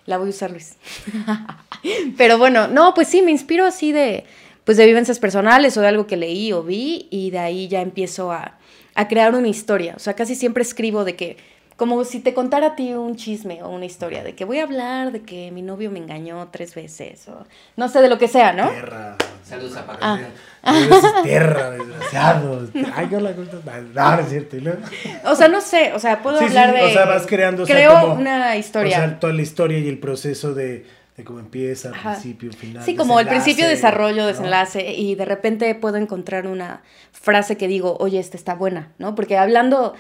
[0.07, 0.77] La voy a usar, Luis.
[2.17, 4.25] Pero bueno, no, pues sí, me inspiro así de,
[4.65, 7.81] pues de vivencias personales o de algo que leí o vi y de ahí ya
[7.81, 8.59] empiezo a,
[8.95, 9.95] a crear una historia.
[9.97, 11.37] O sea, casi siempre escribo de que,
[11.81, 14.65] como si te contara a ti un chisme o una historia, de que voy a
[14.65, 17.47] hablar de que mi novio me engañó tres veces o
[17.79, 18.69] no sé, de lo que sea, ¿no?
[18.69, 19.17] Tierra.
[19.43, 19.99] Saludos a Paco.
[20.03, 20.19] Ah.
[20.63, 22.69] Eres tierra, desgraciado.
[22.95, 23.63] Ay, no la cuento.
[23.95, 24.59] No, no es cierto.
[24.59, 24.79] y luego-
[25.25, 26.83] O sea, no sé, o sea, puedo Sí, sí, hablar de...
[26.83, 27.63] O sea, vas creando.
[27.63, 28.99] o sea, Creo como- una historia.
[28.99, 30.85] O sea, toda la historia y el proceso de,
[31.17, 32.13] de cómo empieza, Ajá.
[32.13, 32.85] principio, final.
[32.85, 34.27] Sí, como el principio, desarrollo, ¿no?
[34.29, 39.15] desenlace, y de repente puedo encontrar una frase que digo, oye, esta está buena, ¿no?
[39.15, 39.95] Porque hablando,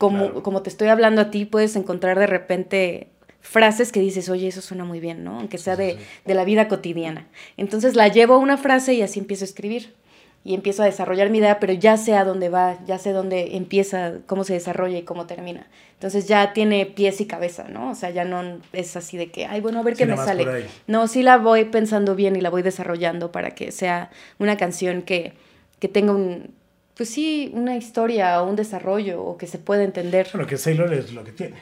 [0.00, 0.42] como, Claro.
[0.42, 3.06] como te estoy hablando a ti, puedes encontrar de repente
[3.42, 5.38] frases que dices, oye, eso suena muy bien, ¿no?
[5.38, 7.26] Aunque sea de, de la vida cotidiana.
[7.56, 9.94] Entonces la llevo a una frase y así empiezo a escribir.
[10.42, 13.56] Y empiezo a desarrollar mi idea, pero ya sé a dónde va, ya sé dónde
[13.58, 15.66] empieza, cómo se desarrolla y cómo termina.
[15.92, 17.90] Entonces ya tiene pies y cabeza, ¿no?
[17.90, 20.16] O sea, ya no es así de que, ay, bueno, a ver Sí, qué me
[20.16, 20.64] sale.
[20.86, 25.02] No, sí la voy pensando bien y la voy desarrollando para que sea una canción
[25.02, 25.34] que,
[25.78, 26.54] que tenga un,
[27.00, 30.28] pues sí, una historia o un desarrollo o que se pueda entender.
[30.34, 31.56] Bueno, que Sailor es lo que tiene.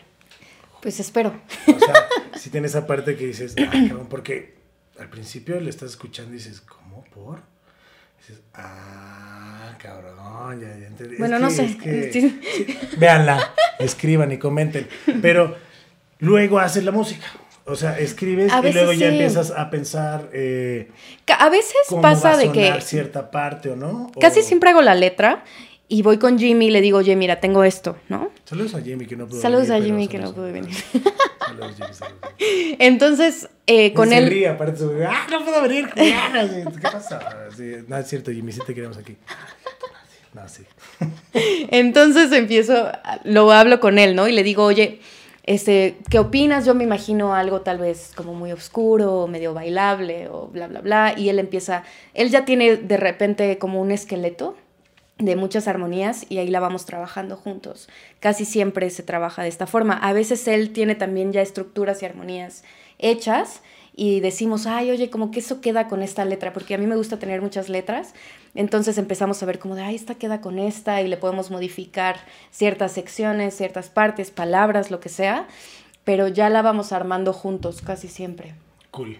[0.82, 1.32] Pues espero.
[1.68, 4.56] O sea, si tiene esa parte que dices, ah, cabrón, porque
[4.98, 7.04] al principio le estás escuchando y dices, ¿cómo?
[7.14, 7.38] ¿Por?
[8.20, 11.14] dices, ah, cabrón, ya, ya entendí.
[11.14, 11.64] Es Bueno, no que- sé.
[11.66, 12.40] es que- Sí.
[12.56, 14.88] sí, véanla, escriban y comenten.
[15.22, 15.54] Pero
[16.18, 17.26] luego haces la música.
[17.68, 20.90] O sea, escribes A y luego ya empiezas a pensar eh,
[21.38, 24.10] A veces cómo pasa va a de que cierta parte o no.
[24.14, 25.44] o- casi siempre hago la letra
[25.86, 28.30] y voy con Jimmy y le digo, oye, mira, tengo esto, ¿no?
[28.44, 30.46] Saludos a Jimmy que no pudo Saludos venir, a pero Jimmy que no saludos pudo
[30.48, 30.76] a- venir.
[31.48, 32.20] Saludos, Jimmy, saludos.
[32.78, 34.28] Entonces, eh, con se él...
[34.28, 35.88] ríe, aparte, ah, no puedo venir.
[35.94, 37.48] ¿Qué pasa?
[37.56, 39.16] Sí, no, es cierto, Jimmy, sí te queremos aquí.
[40.34, 40.62] No, sí.
[41.70, 42.90] Entonces empiezo,
[43.24, 44.28] lo hablo con él, ¿no?
[44.28, 45.00] Y le digo, oye,
[45.48, 46.66] este, ¿qué opinas?
[46.66, 51.14] Yo me imagino algo tal vez como muy oscuro, medio bailable o bla, bla, bla.
[51.16, 54.56] Y él empieza, él ya tiene de repente como un esqueleto
[55.16, 57.88] de muchas armonías y ahí la vamos trabajando juntos.
[58.20, 59.94] Casi siempre se trabaja de esta forma.
[59.94, 62.62] A veces él tiene también ya estructuras y armonías
[62.98, 63.62] hechas
[64.00, 66.94] y decimos, ay, oye, como que eso queda con esta letra, porque a mí me
[66.94, 68.14] gusta tener muchas letras.
[68.54, 72.14] Entonces empezamos a ver como de, ay, esta queda con esta y le podemos modificar
[72.52, 75.48] ciertas secciones, ciertas partes, palabras, lo que sea,
[76.04, 78.54] pero ya la vamos armando juntos casi siempre.
[78.92, 79.18] Cool.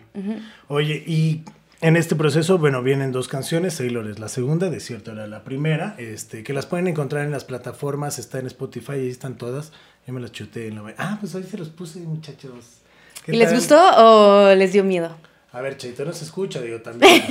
[0.69, 1.43] Oye, y
[1.81, 5.43] en este proceso, bueno, vienen dos canciones, Sailor es la segunda, de cierto era la
[5.43, 9.73] primera, este, que las pueden encontrar en las plataformas, está en Spotify, ahí están todas.
[10.07, 10.95] Yo me las chuté en la...
[10.99, 12.83] Ah, pues ahí se los puse, muchachos.
[13.29, 15.17] ¿Y les gustó o les dio miedo?
[15.53, 17.23] A ver, Chaito, no se escucha, digo, también.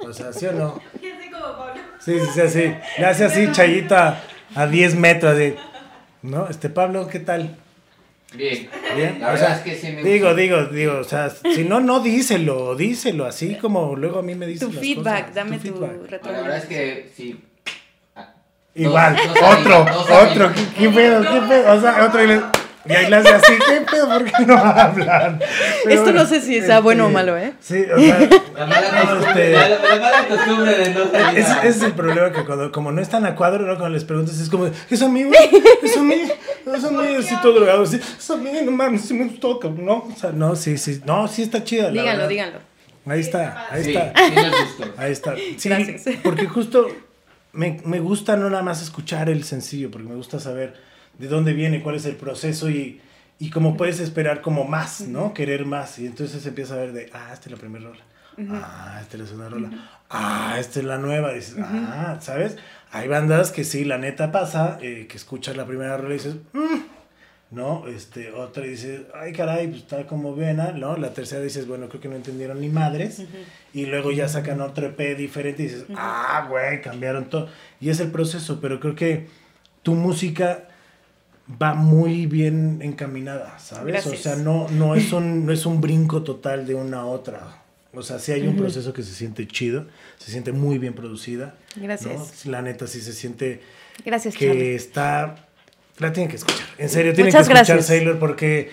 [0.00, 0.80] O sea, ¿sí o no?
[2.04, 2.74] Sí, sí, sí, sí.
[2.98, 4.20] Le hace así, Chayita,
[4.56, 5.36] a 10 metros.
[5.36, 5.56] De,
[6.22, 6.48] ¿No?
[6.48, 7.56] Este, Pablo, ¿qué tal?
[8.34, 8.68] Bien.
[8.96, 9.20] Bien.
[9.20, 10.40] La o verdad sea, es que sí me digo, gusta.
[10.42, 14.46] digo, digo, o sea, si no, no díselo, díselo, así como luego a mí me
[14.48, 15.90] dicen Tu las feedback, cosas, dame tu, feedback.
[16.10, 16.34] retroalimentación.
[16.34, 17.40] La verdad es que sí.
[18.16, 18.32] Ah,
[18.74, 19.86] Igual, No, no sabía, otro,
[20.22, 21.72] otro, ¿qué, qué pedo, qué pedo?
[21.72, 22.40] O sea, otro y le...
[22.84, 24.08] Y ahí le hace así, ¿qué pedo?
[24.08, 25.38] ¿Por qué no hablan?
[25.84, 27.52] Pero Esto no sé si sea bueno o malo, ¿eh?
[27.60, 31.38] Sí, o sea, La mala No, costumbre, este- la, la mala costumbre de no salir
[31.38, 33.74] Ese, ese es el problema que cuando, como no están a cuadro, ¿no?
[33.78, 35.38] Cuando les preguntas es como, es a mí, güey,
[35.82, 36.14] es a mí,
[36.74, 39.60] es a mí, así todo drogado, así, es a mí, no mames, sí me gustó,
[39.78, 40.08] ¿no?
[40.12, 42.28] O sea, no, sí, sí, no, sí está chida, la Díganlo, verdad.
[42.28, 42.58] díganlo.
[43.06, 45.34] Ahí está, ahí Sí, está, sí ahí está.
[45.58, 46.02] Sí, Gracias.
[46.22, 46.88] porque justo
[47.52, 50.74] me, me gusta no nada más escuchar el sencillo, porque me gusta saber
[51.18, 53.00] de dónde viene, cuál es el proceso y,
[53.38, 55.34] y como puedes esperar como más, ¿no?
[55.34, 55.98] Querer más.
[55.98, 58.02] Y entonces empieza a ver de, ah, esta es la primera rola.
[58.50, 59.70] Ah, esta es la segunda rola.
[60.08, 61.32] Ah, esta es la nueva.
[61.34, 62.56] Dices, ah, ¿sabes?
[62.90, 66.36] Hay bandas que sí, la neta pasa, eh, que escuchas la primera rola y dices,
[66.52, 66.80] "Mm",
[67.50, 67.86] ¿no?
[67.88, 70.96] Este, otra dices, ay, caray, pues está como buena, ¿no?
[70.96, 73.22] La tercera dices, bueno, creo que no entendieron ni madres.
[73.74, 77.48] Y luego ya sacan otro EP diferente y dices, ah, güey, cambiaron todo.
[77.80, 79.28] Y es el proceso, pero creo que
[79.82, 80.68] tu música
[81.60, 83.86] va muy bien encaminada, ¿sabes?
[83.86, 84.14] Gracias.
[84.14, 87.62] O sea, no, no, es un, no es un brinco total de una a otra.
[87.94, 91.56] O sea, sí hay un proceso que se siente chido, se siente muy bien producida.
[91.76, 91.82] ¿no?
[91.82, 92.46] Gracias.
[92.46, 93.60] La neta sí se siente
[94.04, 94.74] Gracias, que Charlie.
[94.74, 95.48] está...
[95.98, 96.66] La tienen que escuchar.
[96.78, 97.86] En serio, tienen Muchas que escuchar gracias.
[97.86, 98.70] Sailor porque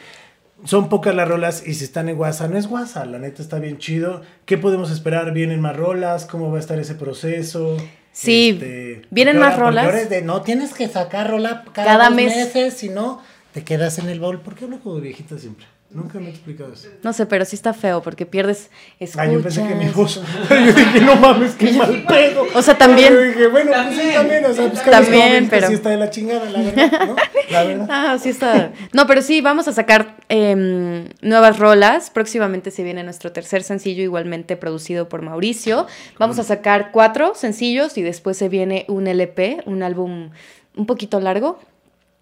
[0.63, 3.59] son pocas las rolas y si están en WhatsApp, no es WhatsApp, la neta está
[3.59, 4.21] bien chido.
[4.45, 5.33] ¿Qué podemos esperar?
[5.33, 6.25] ¿Vienen más rolas?
[6.25, 7.77] ¿Cómo va a estar ese proceso?
[8.21, 10.09] Sí, Este, vienen más ahora- rolas.
[10.09, 12.35] de, no tienes que sacar rola cada, Cada dos mes.
[12.35, 13.21] meses, si no,
[13.53, 14.41] te quedas en el baúl.
[14.41, 15.65] ¿Por qué hablo como viejita siempre?
[15.91, 16.87] Nunca me he explicado eso.
[17.01, 19.27] No sé, pero sí está feo porque pierdes escuchas.
[19.27, 20.21] Ah, yo pensé que mi voz.
[20.49, 22.43] yo dije, no mames, qué mal pedo.
[22.53, 24.45] O sea, también- Yo dije, bueno, pues sí, también.
[24.45, 27.15] O sea, pues También, pero- sí está de la chingada, la verdad, ¿no?
[27.49, 27.87] La verdad.
[27.89, 28.71] Ah, sí está.
[28.93, 32.11] No, pero sí, vamos a sacar em, nuevas rolas.
[32.11, 35.87] Próximamente se viene nuestro tercer sencillo, igualmente producido por Mauricio.
[36.19, 40.29] Vamos a sacar cuatro sencillos y después se viene un LP, un álbum
[40.75, 41.59] un poquito largo.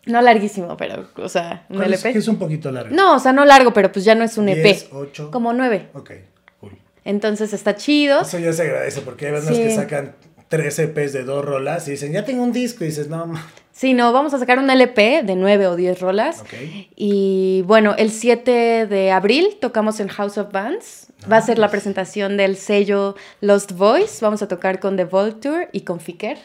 [0.07, 2.01] No larguísimo, pero, o sea, un ¿Cuál es?
[2.03, 2.13] LP.
[2.13, 2.95] Que es un poquito largo.
[2.95, 4.63] No, o sea, no largo, pero pues ya no es un EP.
[4.63, 5.31] Diez, ocho.
[5.31, 5.89] Como nueve.
[5.93, 6.11] Ok,
[6.59, 6.71] cool.
[7.05, 8.21] Entonces está chido.
[8.21, 9.61] Eso ya se agradece porque hay bandas Sí.
[9.63, 10.15] que sacan
[10.49, 12.83] tres EPs de dos rolas y dicen, ya tengo un disco.
[12.83, 13.31] Y dices, no,
[13.71, 16.41] Sí, no, vamos a sacar un LP de nueve o diez rolas.
[16.41, 16.53] ok.
[16.95, 21.07] Y bueno, el 7 de abril tocamos en House of Bands.
[21.31, 24.17] Va a ser la presentación del sello Lost Voice.
[24.21, 26.37] Vamos a tocar con The Vulture y con Fiker.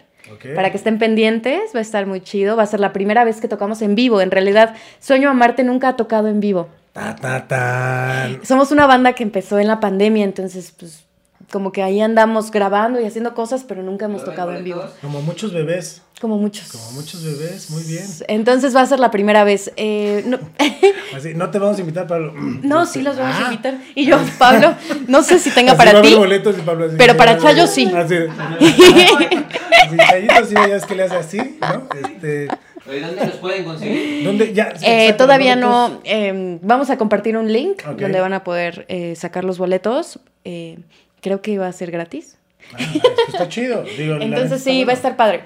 [0.55, 2.57] Para que estén pendientes, va a estar muy chido.
[2.57, 4.21] Va a ser la primera vez que tocamos en vivo.
[4.21, 6.68] En realidad, Sueño a Marte nunca ha tocado en vivo.
[6.92, 8.45] Ta, ta, tan.
[8.45, 11.05] Somos una banda que empezó en la pandemia, entonces, pues,
[11.51, 14.64] como que ahí andamos grabando y haciendo cosas, pero nunca hemos ¿Lo ven tocado en
[14.64, 14.85] vivo.
[15.01, 16.03] Como muchos bebés.
[16.21, 16.71] Como muchos.
[16.71, 18.05] Como muchos bebés, muy bien.
[18.29, 19.73] Entonces va a ser la primera vez.
[19.77, 20.38] Eh, no,
[21.16, 22.33] Así, no te vamos a invitar, Pablo.
[22.62, 23.51] no, sí los vamos a Ah.
[23.51, 23.75] invitar.
[23.95, 24.75] Y yo, Pablo,
[25.09, 26.14] no sé si tenga Así para ti.
[26.14, 27.90] boletos y Pablo así, pero para ah, Chayo sí.
[27.95, 28.14] Así.
[29.90, 31.88] Sí, ya es que le hace así, ¿no?
[32.07, 32.49] Este,
[32.87, 34.25] ¿Dónde los pueden conseguir?
[34.25, 34.53] ¿Dónde?
[34.53, 36.01] Ya, Eh, todavía no.
[36.05, 37.99] eh, vamos a compartir un link Ok.
[38.01, 40.18] donde van a poder eh, sacar los boletos.
[40.45, 40.79] Eh,
[41.21, 42.37] creo que va a ser gratis.
[42.75, 42.79] Ah,
[43.29, 43.85] está chido.
[43.97, 45.42] Digo, Entonces sí, va a estar padre.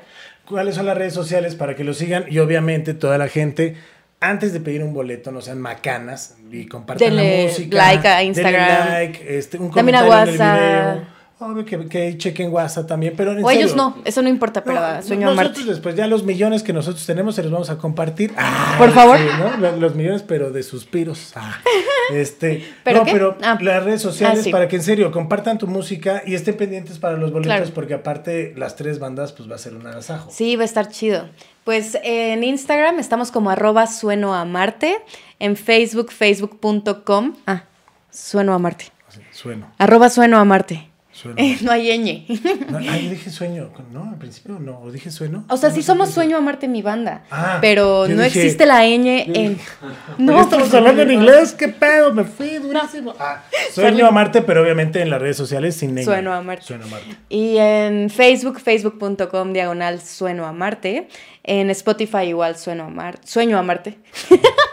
[0.46, 2.25] ¿Cuáles son las redes sociales para que lo sigan?
[2.31, 3.75] Y obviamente toda la gente,
[4.20, 7.77] antes de pedir un boleto, no sean macanas y compartan Denle la música.
[7.77, 8.88] like a denle Instagram.
[8.88, 10.94] like, este, un También a comentario en el WhatsApp.
[11.03, 11.15] video.
[11.38, 14.81] Obvio que, que chequen WhatsApp también, pero en O ellos no, eso no importa, pero
[14.81, 15.70] No, Sueño nosotros Marte.
[15.70, 18.33] después ya los millones que nosotros tenemos se los vamos a compartir.
[18.38, 19.18] Ah, Por favor.
[19.18, 19.55] sí, ¿no?
[19.59, 21.33] Los, los millones, pero de suspiros.
[21.37, 21.59] Ah,
[22.14, 23.12] este, ¿Pero no, qué?
[23.12, 23.59] pero Ah.
[23.61, 24.51] las redes sociales Ah, sí.
[24.51, 27.70] para que en serio compartan tu música y estén pendientes para los boletos Claro.
[27.75, 30.31] porque aparte las tres bandas pues va a ser un agasajo.
[30.33, 31.29] Sí, va a estar chido.
[31.64, 34.96] Pues en Instagram estamos como arroba sueno a Marte.
[35.38, 37.35] En Facebook, facebook.com.
[37.46, 37.64] Ah,
[38.11, 38.87] sueno a Marte.
[39.33, 39.70] Sueno.
[39.77, 40.88] Arroba sueno a Marte.
[41.16, 41.37] Sueno.
[41.38, 42.26] Eh, no hay ñ.
[42.70, 43.70] No, ah, yo dije sueño.
[43.90, 44.81] No, al principio no.
[44.81, 45.46] ¿O dije sueno?
[45.48, 47.24] O sea, No sí somos Sueño a Marte mi banda.
[47.31, 49.57] Ah, pero no dije- existe la ñ en.
[50.26, 51.55] ¿Por qué estamos hablando en inglés?
[51.55, 52.12] ¿Qué pedo?
[52.12, 53.14] Me fui durísimo.
[53.18, 56.05] Ah, sueño a Marte, pero obviamente en las redes sociales sin ñ.
[56.05, 56.64] Sueno a Marte.
[56.66, 57.16] Sueno a Marte.
[57.31, 61.09] Y en Facebook, facebook.com diagonal sueno a Marte.
[61.44, 63.26] En Spotify igual sueno a Marte.
[63.26, 63.96] Sueño a Marte.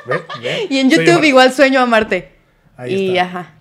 [0.08, 0.22] ¿Ve?
[0.42, 0.68] ¿Ve?
[0.70, 2.32] Y en YouTube igual sueño a Marte.
[2.76, 3.24] Ahí y está.
[3.24, 3.52] ajá.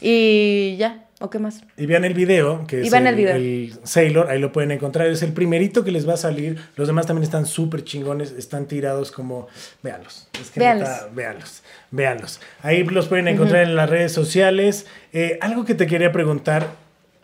[0.00, 1.03] Y ya.
[1.24, 1.62] ¿O qué más?
[1.78, 3.34] Y vean el video, que Y es vean el, el video.
[3.36, 5.06] el Sailor, ahí lo pueden encontrar.
[5.06, 6.58] Es el primerito que les va a salir.
[6.76, 9.48] Los demás también están súper chingones, están tirados como...
[9.82, 10.28] Véanlos.
[10.38, 10.88] Es que Véanlos.
[10.90, 11.62] neta, véanlos.
[11.90, 12.40] Véanlos.
[12.60, 14.86] Ahí los pueden encontrar en las redes sociales.
[15.14, 16.68] Eh, algo que te quería preguntar,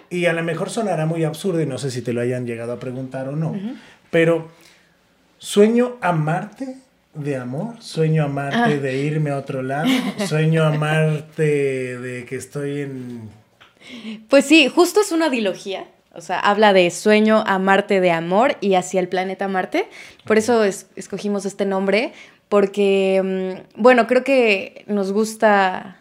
[0.08, 2.72] y a lo mejor sonará muy absurdo y no sé si te lo hayan llegado
[2.72, 3.54] a preguntar o no,
[4.10, 4.48] pero
[5.38, 6.76] ¿sueño amarte
[7.14, 7.74] de amor?
[7.80, 8.68] ¿Sueño amarte Ah.
[8.68, 9.88] de irme a otro lado?
[10.26, 13.39] ¿Sueño amarte de que estoy en...
[14.28, 15.86] Pues sí, justo es una dilogía.
[16.14, 19.88] O sea, habla de sueño a Marte de amor y hacia el planeta Marte.
[20.24, 22.12] Por eso es- escogimos este nombre,
[22.48, 23.22] porque,
[23.76, 25.98] mm, bueno, creo que nos gusta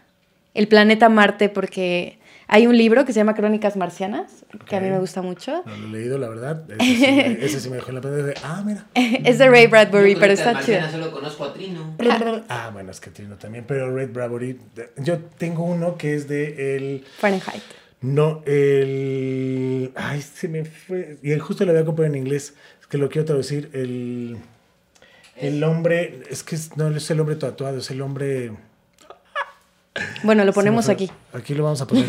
[0.55, 2.18] el planeta Marte porque
[2.51, 5.63] hay un libro que se llama Crónicas Marcianas, que a mí me gusta mucho.
[5.65, 6.63] No lo he leído, la verdad.
[6.79, 8.85] Ese sí, me- ese sí me dejó en la pantalla de, ah, mira.
[9.23, 10.79] Es de Ray Bradbury, Yo pero está chido.
[10.81, 11.95] marciana Solo conozco a Trino.
[12.49, 14.59] Ah, bueno, es que Trino también, pero Red Bradbury.
[14.97, 17.05] Yo tengo uno que es de el.
[17.19, 17.62] Fahrenheit.
[18.01, 19.91] No, el.
[19.95, 21.17] Ay, se me fue.
[21.21, 22.53] Y el justo lo había comprado en inglés.
[22.81, 23.69] Es que lo quiero traducir.
[23.73, 24.38] El.
[25.35, 26.21] El hombre.
[26.29, 28.51] Es que es- no es el hombre tatuado, es el hombre.
[30.23, 31.09] Bueno, lo Se ponemos aquí.
[31.33, 32.05] Aquí lo vamos a poner.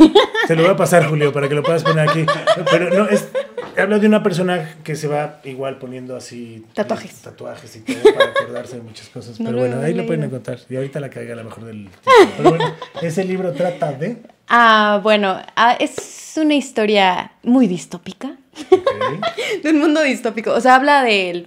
[0.47, 2.25] Te lo voy a pasar, Julio, para que lo puedas poner aquí.
[2.71, 3.29] Pero no, es.
[3.77, 6.67] Habla de una persona que se va igual poniendo así.
[6.75, 7.23] Tatuajes.
[7.23, 9.37] Tatuajes y todo para acordarse de muchas cosas.
[9.39, 10.59] Pero bueno, ahí lo pueden encontrar.
[10.69, 11.89] Y ahorita la caiga a lo mejor del.
[12.37, 14.19] Pero bueno, ese libro trata de.
[14.49, 18.37] Ah, bueno, ah, es una historia muy distópica.
[19.63, 20.53] De un mundo distópico.
[20.53, 21.47] O sea, habla de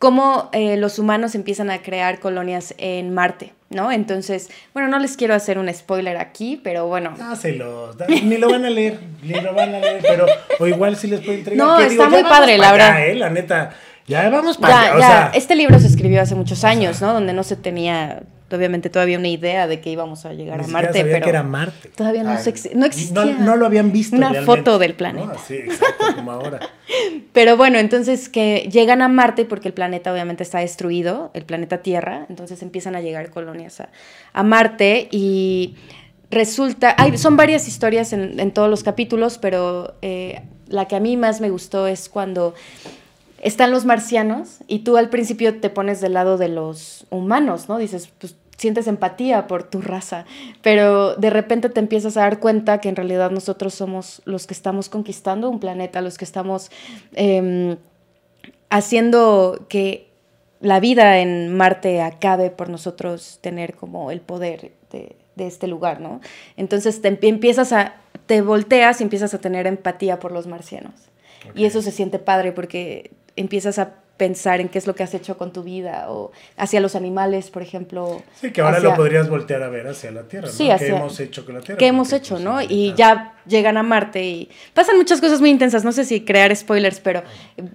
[0.00, 3.92] cómo eh, los humanos empiezan a crear colonias en Marte, ¿no?
[3.92, 7.14] Entonces, bueno, no les quiero hacer un spoiler aquí, pero bueno.
[7.18, 10.26] Dáselos, da- ni lo van a leer, ni lo van a leer, pero
[10.58, 11.64] o igual sí les puedo entregar.
[11.64, 13.06] No, está muy padre, pa' la allá, verdad.
[13.08, 13.70] eh, la neta,
[14.08, 17.00] ya vamos para Ya, allá, o ya, sea, este libro se escribió hace muchos años,
[17.02, 17.12] ¿no?
[17.12, 18.22] Donde no se tenía,
[18.56, 21.30] obviamente, todavía una idea de que íbamos a llegar ni a Marte, sabía pero que
[21.30, 21.88] era Marte.
[21.90, 23.24] todavía no, Ay, se ex- no existía.
[23.24, 24.16] No, no lo habían visto.
[24.16, 24.96] Una realmente, foto del ¿no?
[24.96, 25.36] planeta.
[25.46, 26.60] Sí, exacto, como ahora.
[27.32, 31.78] Pero bueno, entonces que llegan a Marte porque el planeta obviamente está destruido, el planeta
[31.78, 33.88] Tierra, entonces empiezan a llegar colonias a,
[34.32, 35.76] a Marte y
[36.30, 41.00] resulta, hay, son varias historias en, en todos los capítulos, pero eh, la que a
[41.00, 42.54] mí más me gustó es cuando
[43.42, 47.78] están los marcianos y tú al principio te pones del lado de los humanos, ¿no?
[47.78, 50.26] Dices, pues sientes empatía por tu raza,
[50.60, 54.52] pero de repente te empiezas a dar cuenta que en realidad nosotros somos los que
[54.54, 56.70] estamos conquistando un planeta, los que estamos
[57.14, 57.76] em,
[58.68, 60.08] haciendo que
[60.60, 66.00] la vida en Marte acabe por nosotros tener como el poder de, de este lugar,
[66.00, 66.20] ¿no?
[66.56, 67.94] Entonces te empie- empiezas a,
[68.26, 70.92] te volteas y empiezas a tener empatía por los marcianos.
[71.54, 75.14] Y eso se siente padre porque empiezas a pensar en qué es lo que has
[75.14, 78.22] hecho con tu vida o hacia los animales, por ejemplo.
[78.38, 80.52] Sí, que ahora hacia- lo podrías voltear a ver hacia la Tierra, ¿no?
[80.52, 81.78] Sí, ¿Qué hacia- hemos hecho con la Tierra?
[81.78, 82.60] ¿Qué hemos Porque, hecho, pues, no?
[82.60, 85.84] Y ya llegan a Marte y pasan muchas cosas muy intensas.
[85.84, 87.22] No sé si crear spoilers, pero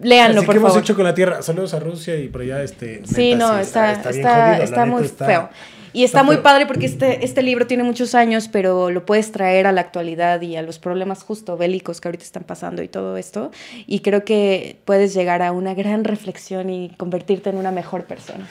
[0.04, 0.84] léanlo, Así por que hemos favor.
[0.84, 1.42] hecho con la Tierra.
[1.42, 3.02] Saludos a Rusia y por allá, este.
[3.08, 5.50] Sí, neta, no, está, está, la está neta, muy está- feo.
[5.96, 9.66] Y está, muy padre porque este, este libro tiene muchos años, pero lo puedes traer
[9.66, 13.16] a la actualidad y a los problemas justo bélicos que ahorita están pasando y todo
[13.16, 13.52] esto.
[13.88, 18.46] Y creo que puedes llegar a una gran reflexión y convertirte en una mejor persona.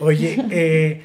[0.00, 1.02] Oye, eh,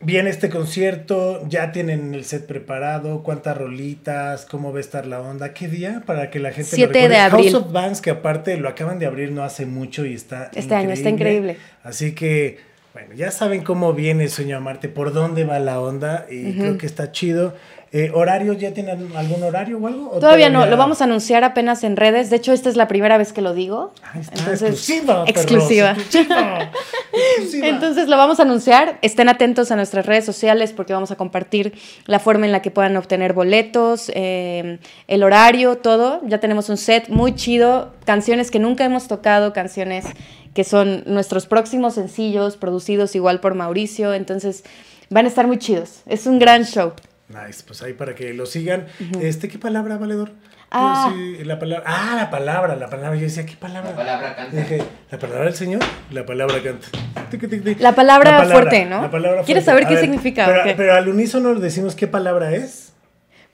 [0.00, 5.20] viene este concierto, ya tienen el set preparado, cuántas rolitas, cómo va a estar la
[5.20, 7.52] onda, qué día para que la gente lo 7 de abril.
[7.52, 10.74] House of Bands, que aparte lo acaban de abrir no hace mucho y está Este
[10.74, 11.58] año, está increíble.
[11.82, 16.26] Así que, bueno, ya saben cómo viene Sueño a Marte, por dónde va la onda
[16.30, 17.54] y creo que está chido.
[17.94, 18.56] Eh, ¿Horarios?
[18.56, 20.12] ¿Ya tienen algún horario o algo?
[20.12, 22.30] ¿O Todavía no, lo vamos a anunciar apenas en redes.
[22.30, 23.92] De hecho, esta es la primera vez que lo digo.
[24.18, 25.24] Está, Entonces, exclusiva.
[25.26, 25.90] exclusiva.
[25.90, 26.70] exclusiva,
[27.12, 27.66] exclusiva.
[27.66, 28.98] Entonces lo vamos a anunciar.
[29.02, 31.74] Estén atentos a nuestras redes sociales porque vamos a compartir
[32.06, 36.22] la forma en la que puedan obtener boletos, eh, el horario, todo.
[36.24, 40.06] Ya tenemos un set muy chido, canciones que nunca hemos tocado, canciones
[40.54, 44.14] que son nuestros próximos sencillos, producidos igual por Mauricio.
[44.14, 44.64] Entonces
[45.10, 46.00] van a estar muy chidos.
[46.06, 46.94] Es un gran show.
[47.32, 48.86] Nice, pues ahí para que lo sigan.
[49.20, 50.32] Este, ¿qué palabra, valedor?
[50.70, 51.12] Ah.
[51.14, 51.84] Sí, la palabra.
[51.86, 53.16] Ah, la palabra, la palabra.
[53.16, 53.90] Yo decía, ¿qué palabra?
[53.90, 54.56] La palabra canta.
[54.56, 55.80] Dije, la palabra del Señor,
[56.10, 56.88] la palabra canta.
[57.30, 57.80] Tic, tic, tic.
[57.80, 59.02] La palabra fuerte, ¿no?
[59.02, 59.82] La palabra ¿Quieres fuerte.
[59.82, 60.74] saber A qué ver, significa, Pero, o qué?
[60.74, 62.92] pero al unísono decimos qué palabra es.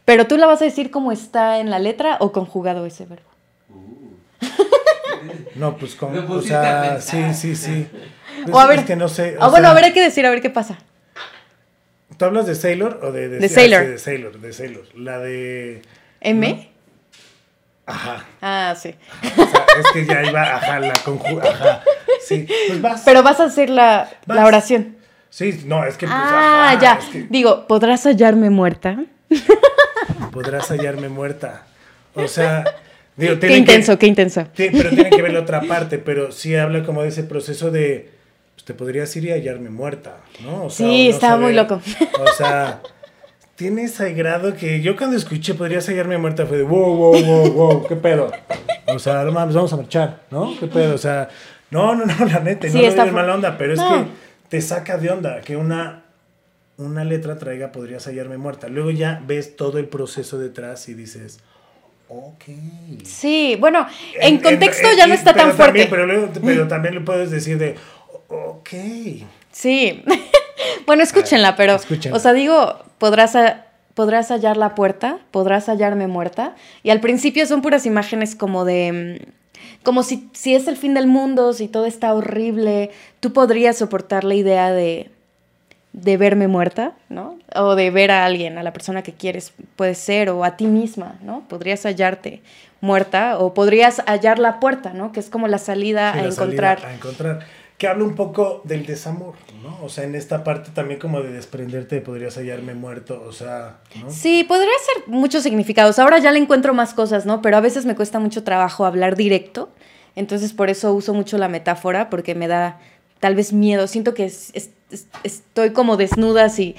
[0.05, 3.29] Pero tú la vas a decir como está en la letra o conjugado ese verbo.
[5.55, 7.87] No, pues como, Me o sea, sí, sí, sí.
[8.45, 8.81] Pues O a ver.
[8.81, 9.37] Es que no sé.
[9.39, 10.79] o Ah, bueno, a ver, hay que decir, a ver qué pasa.
[12.17, 13.29] ¿Tú hablas de Sailor o de...
[13.29, 13.83] De ah, Sailor.
[13.85, 14.85] sí, de Sailor, de Sailor.
[14.97, 15.83] La de...
[16.21, 16.69] ¿M?
[17.87, 18.25] Ajá.
[18.43, 18.95] Ah, sí.
[19.37, 21.39] O sea, es que ya iba, ajá, la conju...
[21.41, 21.83] Ajá.
[22.27, 23.03] Sí, pues vas.
[23.05, 24.97] Pero vas a hacer la, la oración.
[25.31, 26.95] Sí, no, es que pues, ah, ajá, ya.
[26.95, 29.05] es que Digo, ¿podrás hallarme muerta?
[30.33, 31.67] podrás hallarme muerta.
[32.15, 32.65] O sea,
[33.17, 34.47] digo, Qué que- intenso, qué intenso.
[34.57, 37.71] Sí, pero tiene que ver la otra parte, pero sí habla como de ese proceso
[37.71, 38.11] de,
[38.59, 40.65] pues te podrías ir y hallarme muerta, ¿no?
[40.65, 41.81] O sea, Sí, no estaba muy loco.
[42.21, 42.83] O sea,
[43.55, 47.53] tiene ese grado que yo cuando escuché podrías hallarme muerta fue de, wow, wow, wow,
[47.53, 48.33] wow, ¿qué pedo?
[48.89, 50.59] O sea, no mames, vamos a marchar, ¿no?
[50.59, 50.93] ¿Qué pedo?
[50.97, 51.29] O sea,
[51.71, 54.05] no, no, no, la neta, Sí, no lo está fu- mala onda, pero es que
[54.49, 56.03] te saca de onda que una,
[56.79, 58.67] una letra traiga podrías hallarme muerta.
[58.67, 61.39] Luego ya ves todo el proceso detrás y dices,
[62.09, 62.45] ok.
[63.05, 63.87] Sí, bueno,
[64.21, 65.65] en contexto ya no está tan fuerte.
[65.65, 67.77] también- pero, luego- pero también le puedes decir de,
[68.29, 68.68] ok.
[69.53, 70.05] Sí.
[70.87, 71.74] bueno, escúchenla, pero.
[71.74, 72.16] Escúchenla.
[72.16, 73.37] O sea, digo, podrás,
[73.95, 76.55] podrás hallar la puerta, podrás hallarme muerta.
[76.83, 79.20] Y al principio son puras imágenes como de.
[79.26, 79.31] mm,
[79.83, 84.24] Como si, si es el fin del mundo, si todo está horrible, tú podrías soportar
[84.24, 85.11] la idea de,
[85.93, 87.39] de verme muerta, ¿no?
[87.55, 90.66] O de ver a alguien, a la persona que quieres, puede ser, o a ti
[90.66, 91.43] misma, ¿no?
[91.49, 92.43] Podrías hallarte
[92.81, 95.11] muerta, o podrías hallar la puerta, ¿no?
[95.12, 96.79] Que es como la salida Sí, a la encontrar.
[96.81, 97.47] salida a encontrar.
[97.79, 99.79] Que habla un poco del desamor, ¿no?
[99.85, 104.11] O sea, en esta parte también como de desprenderte, podrías hallarme muerto, o sea, ¿no?
[104.11, 106.01] Sí, podría ser muchos significados.
[106.01, 107.41] Ahora ya le encuentro más cosas, ¿no?
[107.41, 109.70] Pero a veces me cuesta mucho trabajo hablar directo.
[110.16, 112.81] Entonces por eso uso mucho la metáfora, porque me da
[113.20, 113.87] tal vez miedo.
[113.87, 116.74] Siento que es- es- es- estoy como desnuda si,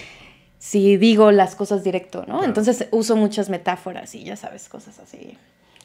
[0.58, 2.40] si digo las cosas directo, ¿no?
[2.40, 2.44] Claro.
[2.44, 5.38] Entonces uso muchas metáforas y ya sabes, cosas así.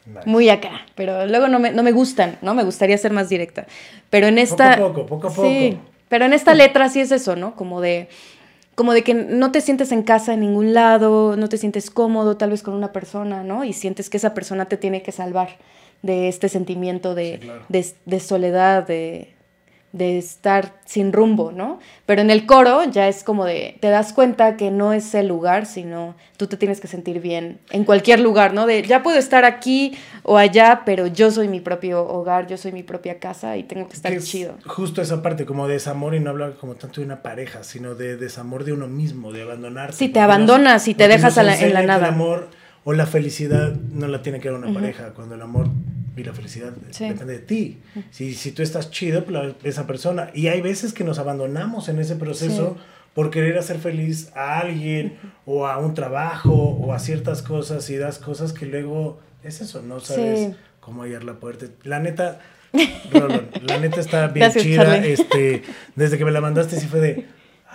[0.07, 0.29] Nice.
[0.29, 2.55] Muy acá, pero luego no me, no me gustan, ¿no?
[2.55, 3.67] Me gustaría ser más directa.
[4.11, 4.77] Pero en esta...
[4.77, 5.91] Poco a poco, poco a Sí, poco.
[6.11, 7.57] pero en esta letra sí es eso, ¿no?
[7.57, 8.09] Como de,
[8.75, 12.37] como de que no te sientes en casa en ningún lado, no te sientes cómodo
[12.37, 13.65] tal vez con una persona, ¿no?
[13.65, 15.57] Y sientes que esa persona te tiene que salvar
[16.03, 17.65] de este sentimiento de, Sí, claro.
[17.69, 19.34] de, de soledad, de,
[19.95, 21.79] de estar sin rumbo, ¿no?
[22.05, 25.29] Pero en el coro ya es como de, te das cuenta que no es el
[25.29, 28.67] lugar, sino tú te tienes que sentir bien en cualquier lugar, ¿no?
[28.67, 32.73] De, ya puedo estar aquí o allá, pero yo soy mi propio hogar, yo soy
[32.73, 34.57] mi propia casa y tengo que estar es chido.
[34.67, 37.95] Justo esa parte como de desamor y no habla como tanto de una pareja, sino
[37.95, 39.97] de desamor de uno mismo, de abandonarse.
[39.97, 42.09] Sí, te abandonas y te dejas a la- en la nada.
[42.09, 42.49] El amor
[42.83, 45.69] o la felicidad no la tiene que dar una pareja, cuando el amor
[46.17, 47.09] y la felicidad Sí.
[47.09, 47.79] depende de ti.
[48.11, 50.31] Si, si tú estás chido, pues esa persona.
[50.35, 52.83] Y hay veces que nos abandonamos en ese proceso Sí.
[53.15, 57.97] por querer hacer feliz a alguien o a un trabajo o a ciertas cosas y
[57.97, 60.55] das cosas que luego es eso, no sabes Sí.
[60.81, 61.67] cómo hallar la puerta.
[61.83, 62.41] La neta,
[63.63, 64.85] la neta está bien Gracias, chida.
[64.85, 65.13] Charlie.
[65.13, 65.63] Este,
[65.97, 67.27] desde que me la mandaste sí fue de,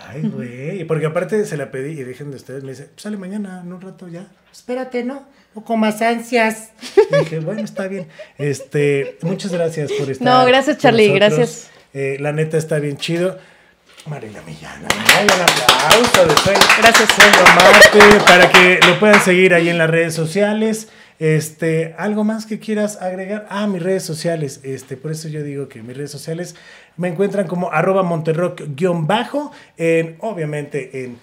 [0.08, 0.84] ay, güey.
[0.84, 3.72] Porque aparte se la pedí y dejen de ustedes, me dice, "Pues sale mañana, en
[3.72, 4.26] un rato ya.
[4.52, 5.18] Espérate, ¿no?
[5.54, 6.70] Un poco más ansias.
[7.10, 8.06] Y dije, bueno, está bien.
[8.38, 10.26] Este, muchas gracias por estar.
[10.26, 11.70] No, gracias, Charlie, gracias.
[11.92, 13.38] Eh, la neta está bien chido.
[14.06, 15.22] Marina Millana, ¿no?
[15.22, 16.34] un aplauso de
[16.78, 17.08] Gracias.
[17.14, 20.88] Soy Marte, para que lo puedan seguir ahí en las redes sociales.
[21.20, 23.46] Este, algo más que quieras agregar.
[23.50, 24.60] Ah, mis redes sociales.
[24.64, 26.56] Este, por eso yo digo que mis redes sociales
[26.96, 29.52] me encuentran como arroba monterrock-bajo.
[29.76, 31.18] En, obviamente en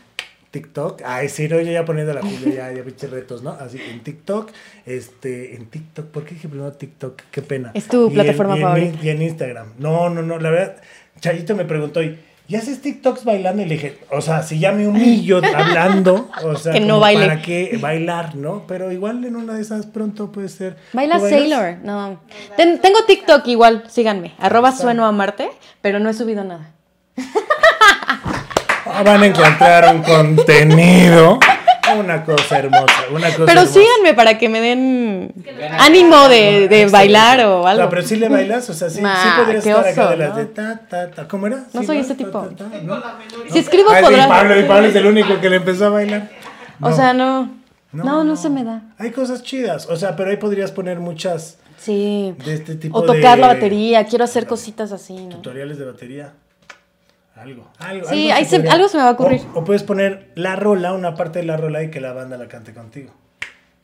[0.52, 1.02] TikTok.
[1.04, 3.50] Ay, sí, no, yo ya poniendo la Julia, ya, ya pinche retos, ¿no?
[3.52, 4.52] Así, en TikTok.
[4.86, 6.06] Este, en TikTok.
[6.08, 7.20] ¿Por qué dije primero TikTok?
[7.32, 7.72] Qué pena.
[7.74, 9.00] Es tu Y en- plataforma y en, favorita.
[9.04, 9.74] Y en Instagram.
[9.80, 10.78] No, no, no, la verdad.
[11.20, 13.62] Chayito me preguntó, ¿y ¿y haces TikToks bailando?
[13.62, 17.00] Y le dije, o sea, si ya me humillo hablando, o sea, Que no como
[17.02, 17.28] baile.
[17.28, 18.64] ¿para qué bailar, no?
[18.68, 20.78] Pero igual en una de esas pronto puede ser.
[20.94, 21.20] Baila.
[21.20, 22.20] Sailor, no.
[22.56, 24.34] Ten- tengo TikTok igual, síganme.
[24.40, 25.50] Arroba sueno a Marte,
[25.82, 26.72] pero no he subido nada.
[28.86, 31.40] Ah, van a encontrar un contenido.
[31.96, 33.80] Una cosa hermosa, una cosa Pero hermosa.
[33.80, 35.34] síganme para que me den
[35.80, 37.84] ánimo de, de bailar o algo.
[37.84, 40.30] No, pero sí le bailas, o sea, sí, sí podrías estar acá oso, de las
[40.30, 40.36] ¿no?
[40.38, 41.28] de ta, ta, ta.
[41.28, 41.64] ¿Cómo era?
[41.74, 42.42] No Sí, soy ese Ta, tipo.
[42.42, 43.02] ta, ta, ¿no?
[43.52, 44.28] Si escribo Ah, sí, podrá.
[44.28, 46.30] Pablo, y Pablo es el único que le empezó a bailar.
[46.82, 46.96] O No.
[46.96, 47.56] sea, no.
[47.94, 48.82] No, no, se me da.
[48.98, 52.36] Hay cosas chidas, o sea, pero ahí podrías poner muchas Sí.
[52.46, 55.30] de este tipo O tocar de la batería, quiero hacer cositas así, ¿no?
[55.38, 56.34] tutoriales de batería.
[57.38, 58.08] Algo, algo.
[58.10, 59.42] Sí, algo ahí se- algo se me va a ocurrir.
[59.54, 62.38] O, o puedes poner la rola, una parte de la rola y que la banda
[62.38, 63.12] la cante contigo.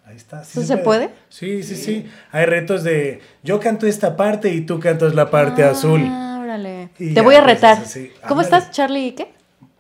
[0.06, 0.44] Ahí está.
[0.44, 1.10] sí ¿Eso se puede?
[1.30, 2.10] Sí, sí, sí.
[2.32, 6.02] Hay retos de yo canto esta parte y tú cantas la parte azul.
[6.04, 6.90] Ah, órale.
[7.00, 7.78] Y Te voy a pues, retar.
[8.28, 8.58] ¿Cómo Ándale.
[8.58, 9.08] estás, Charlie?
[9.08, 9.32] ¿Y qué?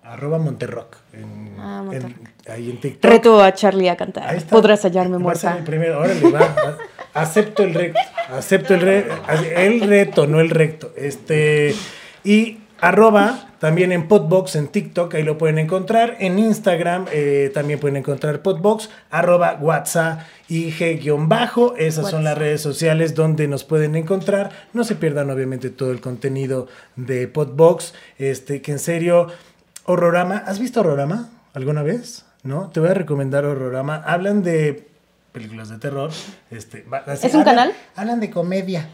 [0.03, 0.95] Arroba Monterrock.
[1.13, 2.49] En, Ah, en- Monterrock.
[2.49, 3.11] ahí en TikTok.
[3.11, 4.29] Reto a Charlie a cantar.
[4.29, 4.51] Ahí está.
[4.55, 5.57] Podrás hallarme muerta.
[5.65, 5.99] primero.
[5.99, 6.77] Órale, va.
[7.13, 7.99] Acepto el recto.
[8.31, 9.07] Acepto el, re-
[9.57, 10.93] el reto, no el recto.
[10.95, 11.75] Este.
[12.23, 16.17] Y arroba también en Podbox en TikTok, ahí lo pueden encontrar.
[16.19, 21.77] En Instagram eh, también pueden encontrar Podbox, arroba WhatsApp y G-bajo.
[21.77, 24.49] Esas son las redes sociales donde nos pueden encontrar.
[24.73, 27.93] No se pierdan obviamente todo el contenido de Podbox.
[28.17, 29.27] Este, que en serio,
[29.85, 30.43] Horrorama.
[30.45, 32.25] ¿Has visto Horrorama alguna vez?
[32.43, 32.69] ¿No?
[32.69, 33.95] Te voy a recomendar Horrorama.
[33.95, 34.89] Hablan de
[35.33, 36.11] películas de terror.
[36.51, 37.73] Este, así, ¿Es un hablan- canal?
[37.97, 38.87] Hablan de comedia.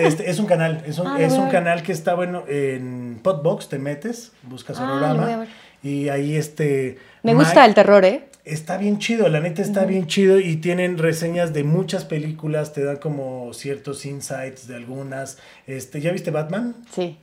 [0.00, 0.82] Este, es un canal.
[0.86, 3.68] Es un, Ah, es un canal que está bueno en Podbox.
[3.68, 5.24] Te metes, buscas Ah, Horrorama.
[5.24, 5.48] voy a ver.
[5.82, 6.98] Y ahí este...
[7.22, 8.28] Me Mike- gusta el terror, ¿eh?
[8.44, 12.82] Está bien chido, la neta está bien chido y tienen reseñas de muchas películas, te
[12.82, 15.38] dan como ciertos insights de algunas.
[15.68, 16.74] Este, ¿ya viste Batman?
[16.92, 17.18] Sí.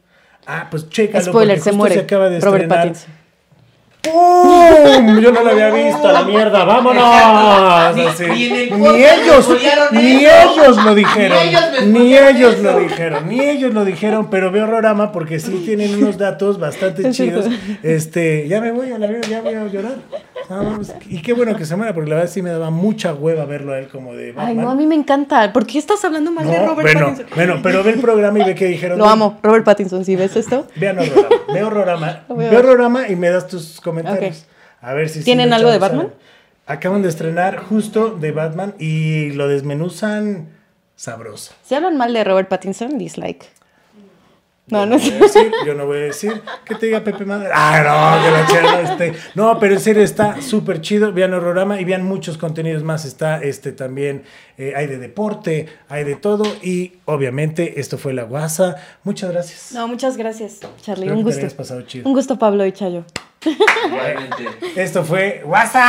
[0.45, 1.25] Ah, pues chécalo.
[1.25, 1.99] Spoiler, se muere.
[1.99, 2.87] acaba de Robert estrenar.
[2.87, 4.48] Pattinson.
[4.69, 5.19] ¡Pum!
[5.19, 7.95] Yo no lo había visto, a la mierda, vámonos.
[7.95, 8.25] Ni- Así.
[8.27, 9.49] ni en el Ni podcast me ellos,
[9.91, 10.61] ni eso.
[10.63, 11.37] ellos lo dijeron.
[11.93, 12.63] Ni ellos eso.
[12.63, 17.09] lo dijeron, ni ellos lo dijeron, pero veo Horrorama porque sí tienen unos datos bastante
[17.11, 17.45] chidos.
[17.83, 19.95] Este, ya me voy a la vida, ya voy a llorar.
[20.49, 23.13] No, pues, y qué bueno que se muera, porque la verdad sí me daba mucha
[23.13, 24.47] hueva verlo a él como de Batman.
[24.47, 25.53] Ay, no, a mí me encanta.
[25.53, 27.25] ¿Por qué estás hablando mal de Robert bueno, Pattinson?
[27.35, 28.97] bueno, pero ve el programa y ve que dijeron.
[28.97, 29.37] Lo amo.
[29.43, 30.65] Robert Pattinson, si ves esto.
[30.75, 32.65] Vean Horrorama, ve Horrorama, Lo voy a ve ver.
[32.65, 34.45] Horrorama y me das tus comentarios.
[34.81, 36.13] A ver si ¿Tienen algo de Batman?
[36.67, 40.49] a- Acaban de estrenar justo de Batman y lo desmenuzan
[40.95, 41.53] sabroso.
[41.63, 43.45] Si hablan mal de Robert Pattinson, dislike.
[44.69, 47.49] No, no a decir, yo no voy a decir que te diga Pepe Madre.
[47.53, 49.13] Ah, no, que la chela, este.
[49.35, 51.11] No, pero en serio está súper chido.
[51.11, 53.05] Vean Horrorama y vean muchos contenidos más.
[53.05, 54.23] Está este también,
[54.57, 56.45] eh, hay de deporte, hay de todo.
[56.61, 58.75] Y obviamente esto fue la guasa.
[59.03, 59.71] Muchas gracias.
[59.73, 61.09] No, muchas gracias, Charlie.
[61.09, 61.39] Un gusto.
[61.39, 62.07] hayas pasado chido.
[62.07, 63.05] Un gusto, Pablo y Chayo.
[63.85, 64.47] Igualmente.
[64.75, 65.79] Esto fue WhatsApp.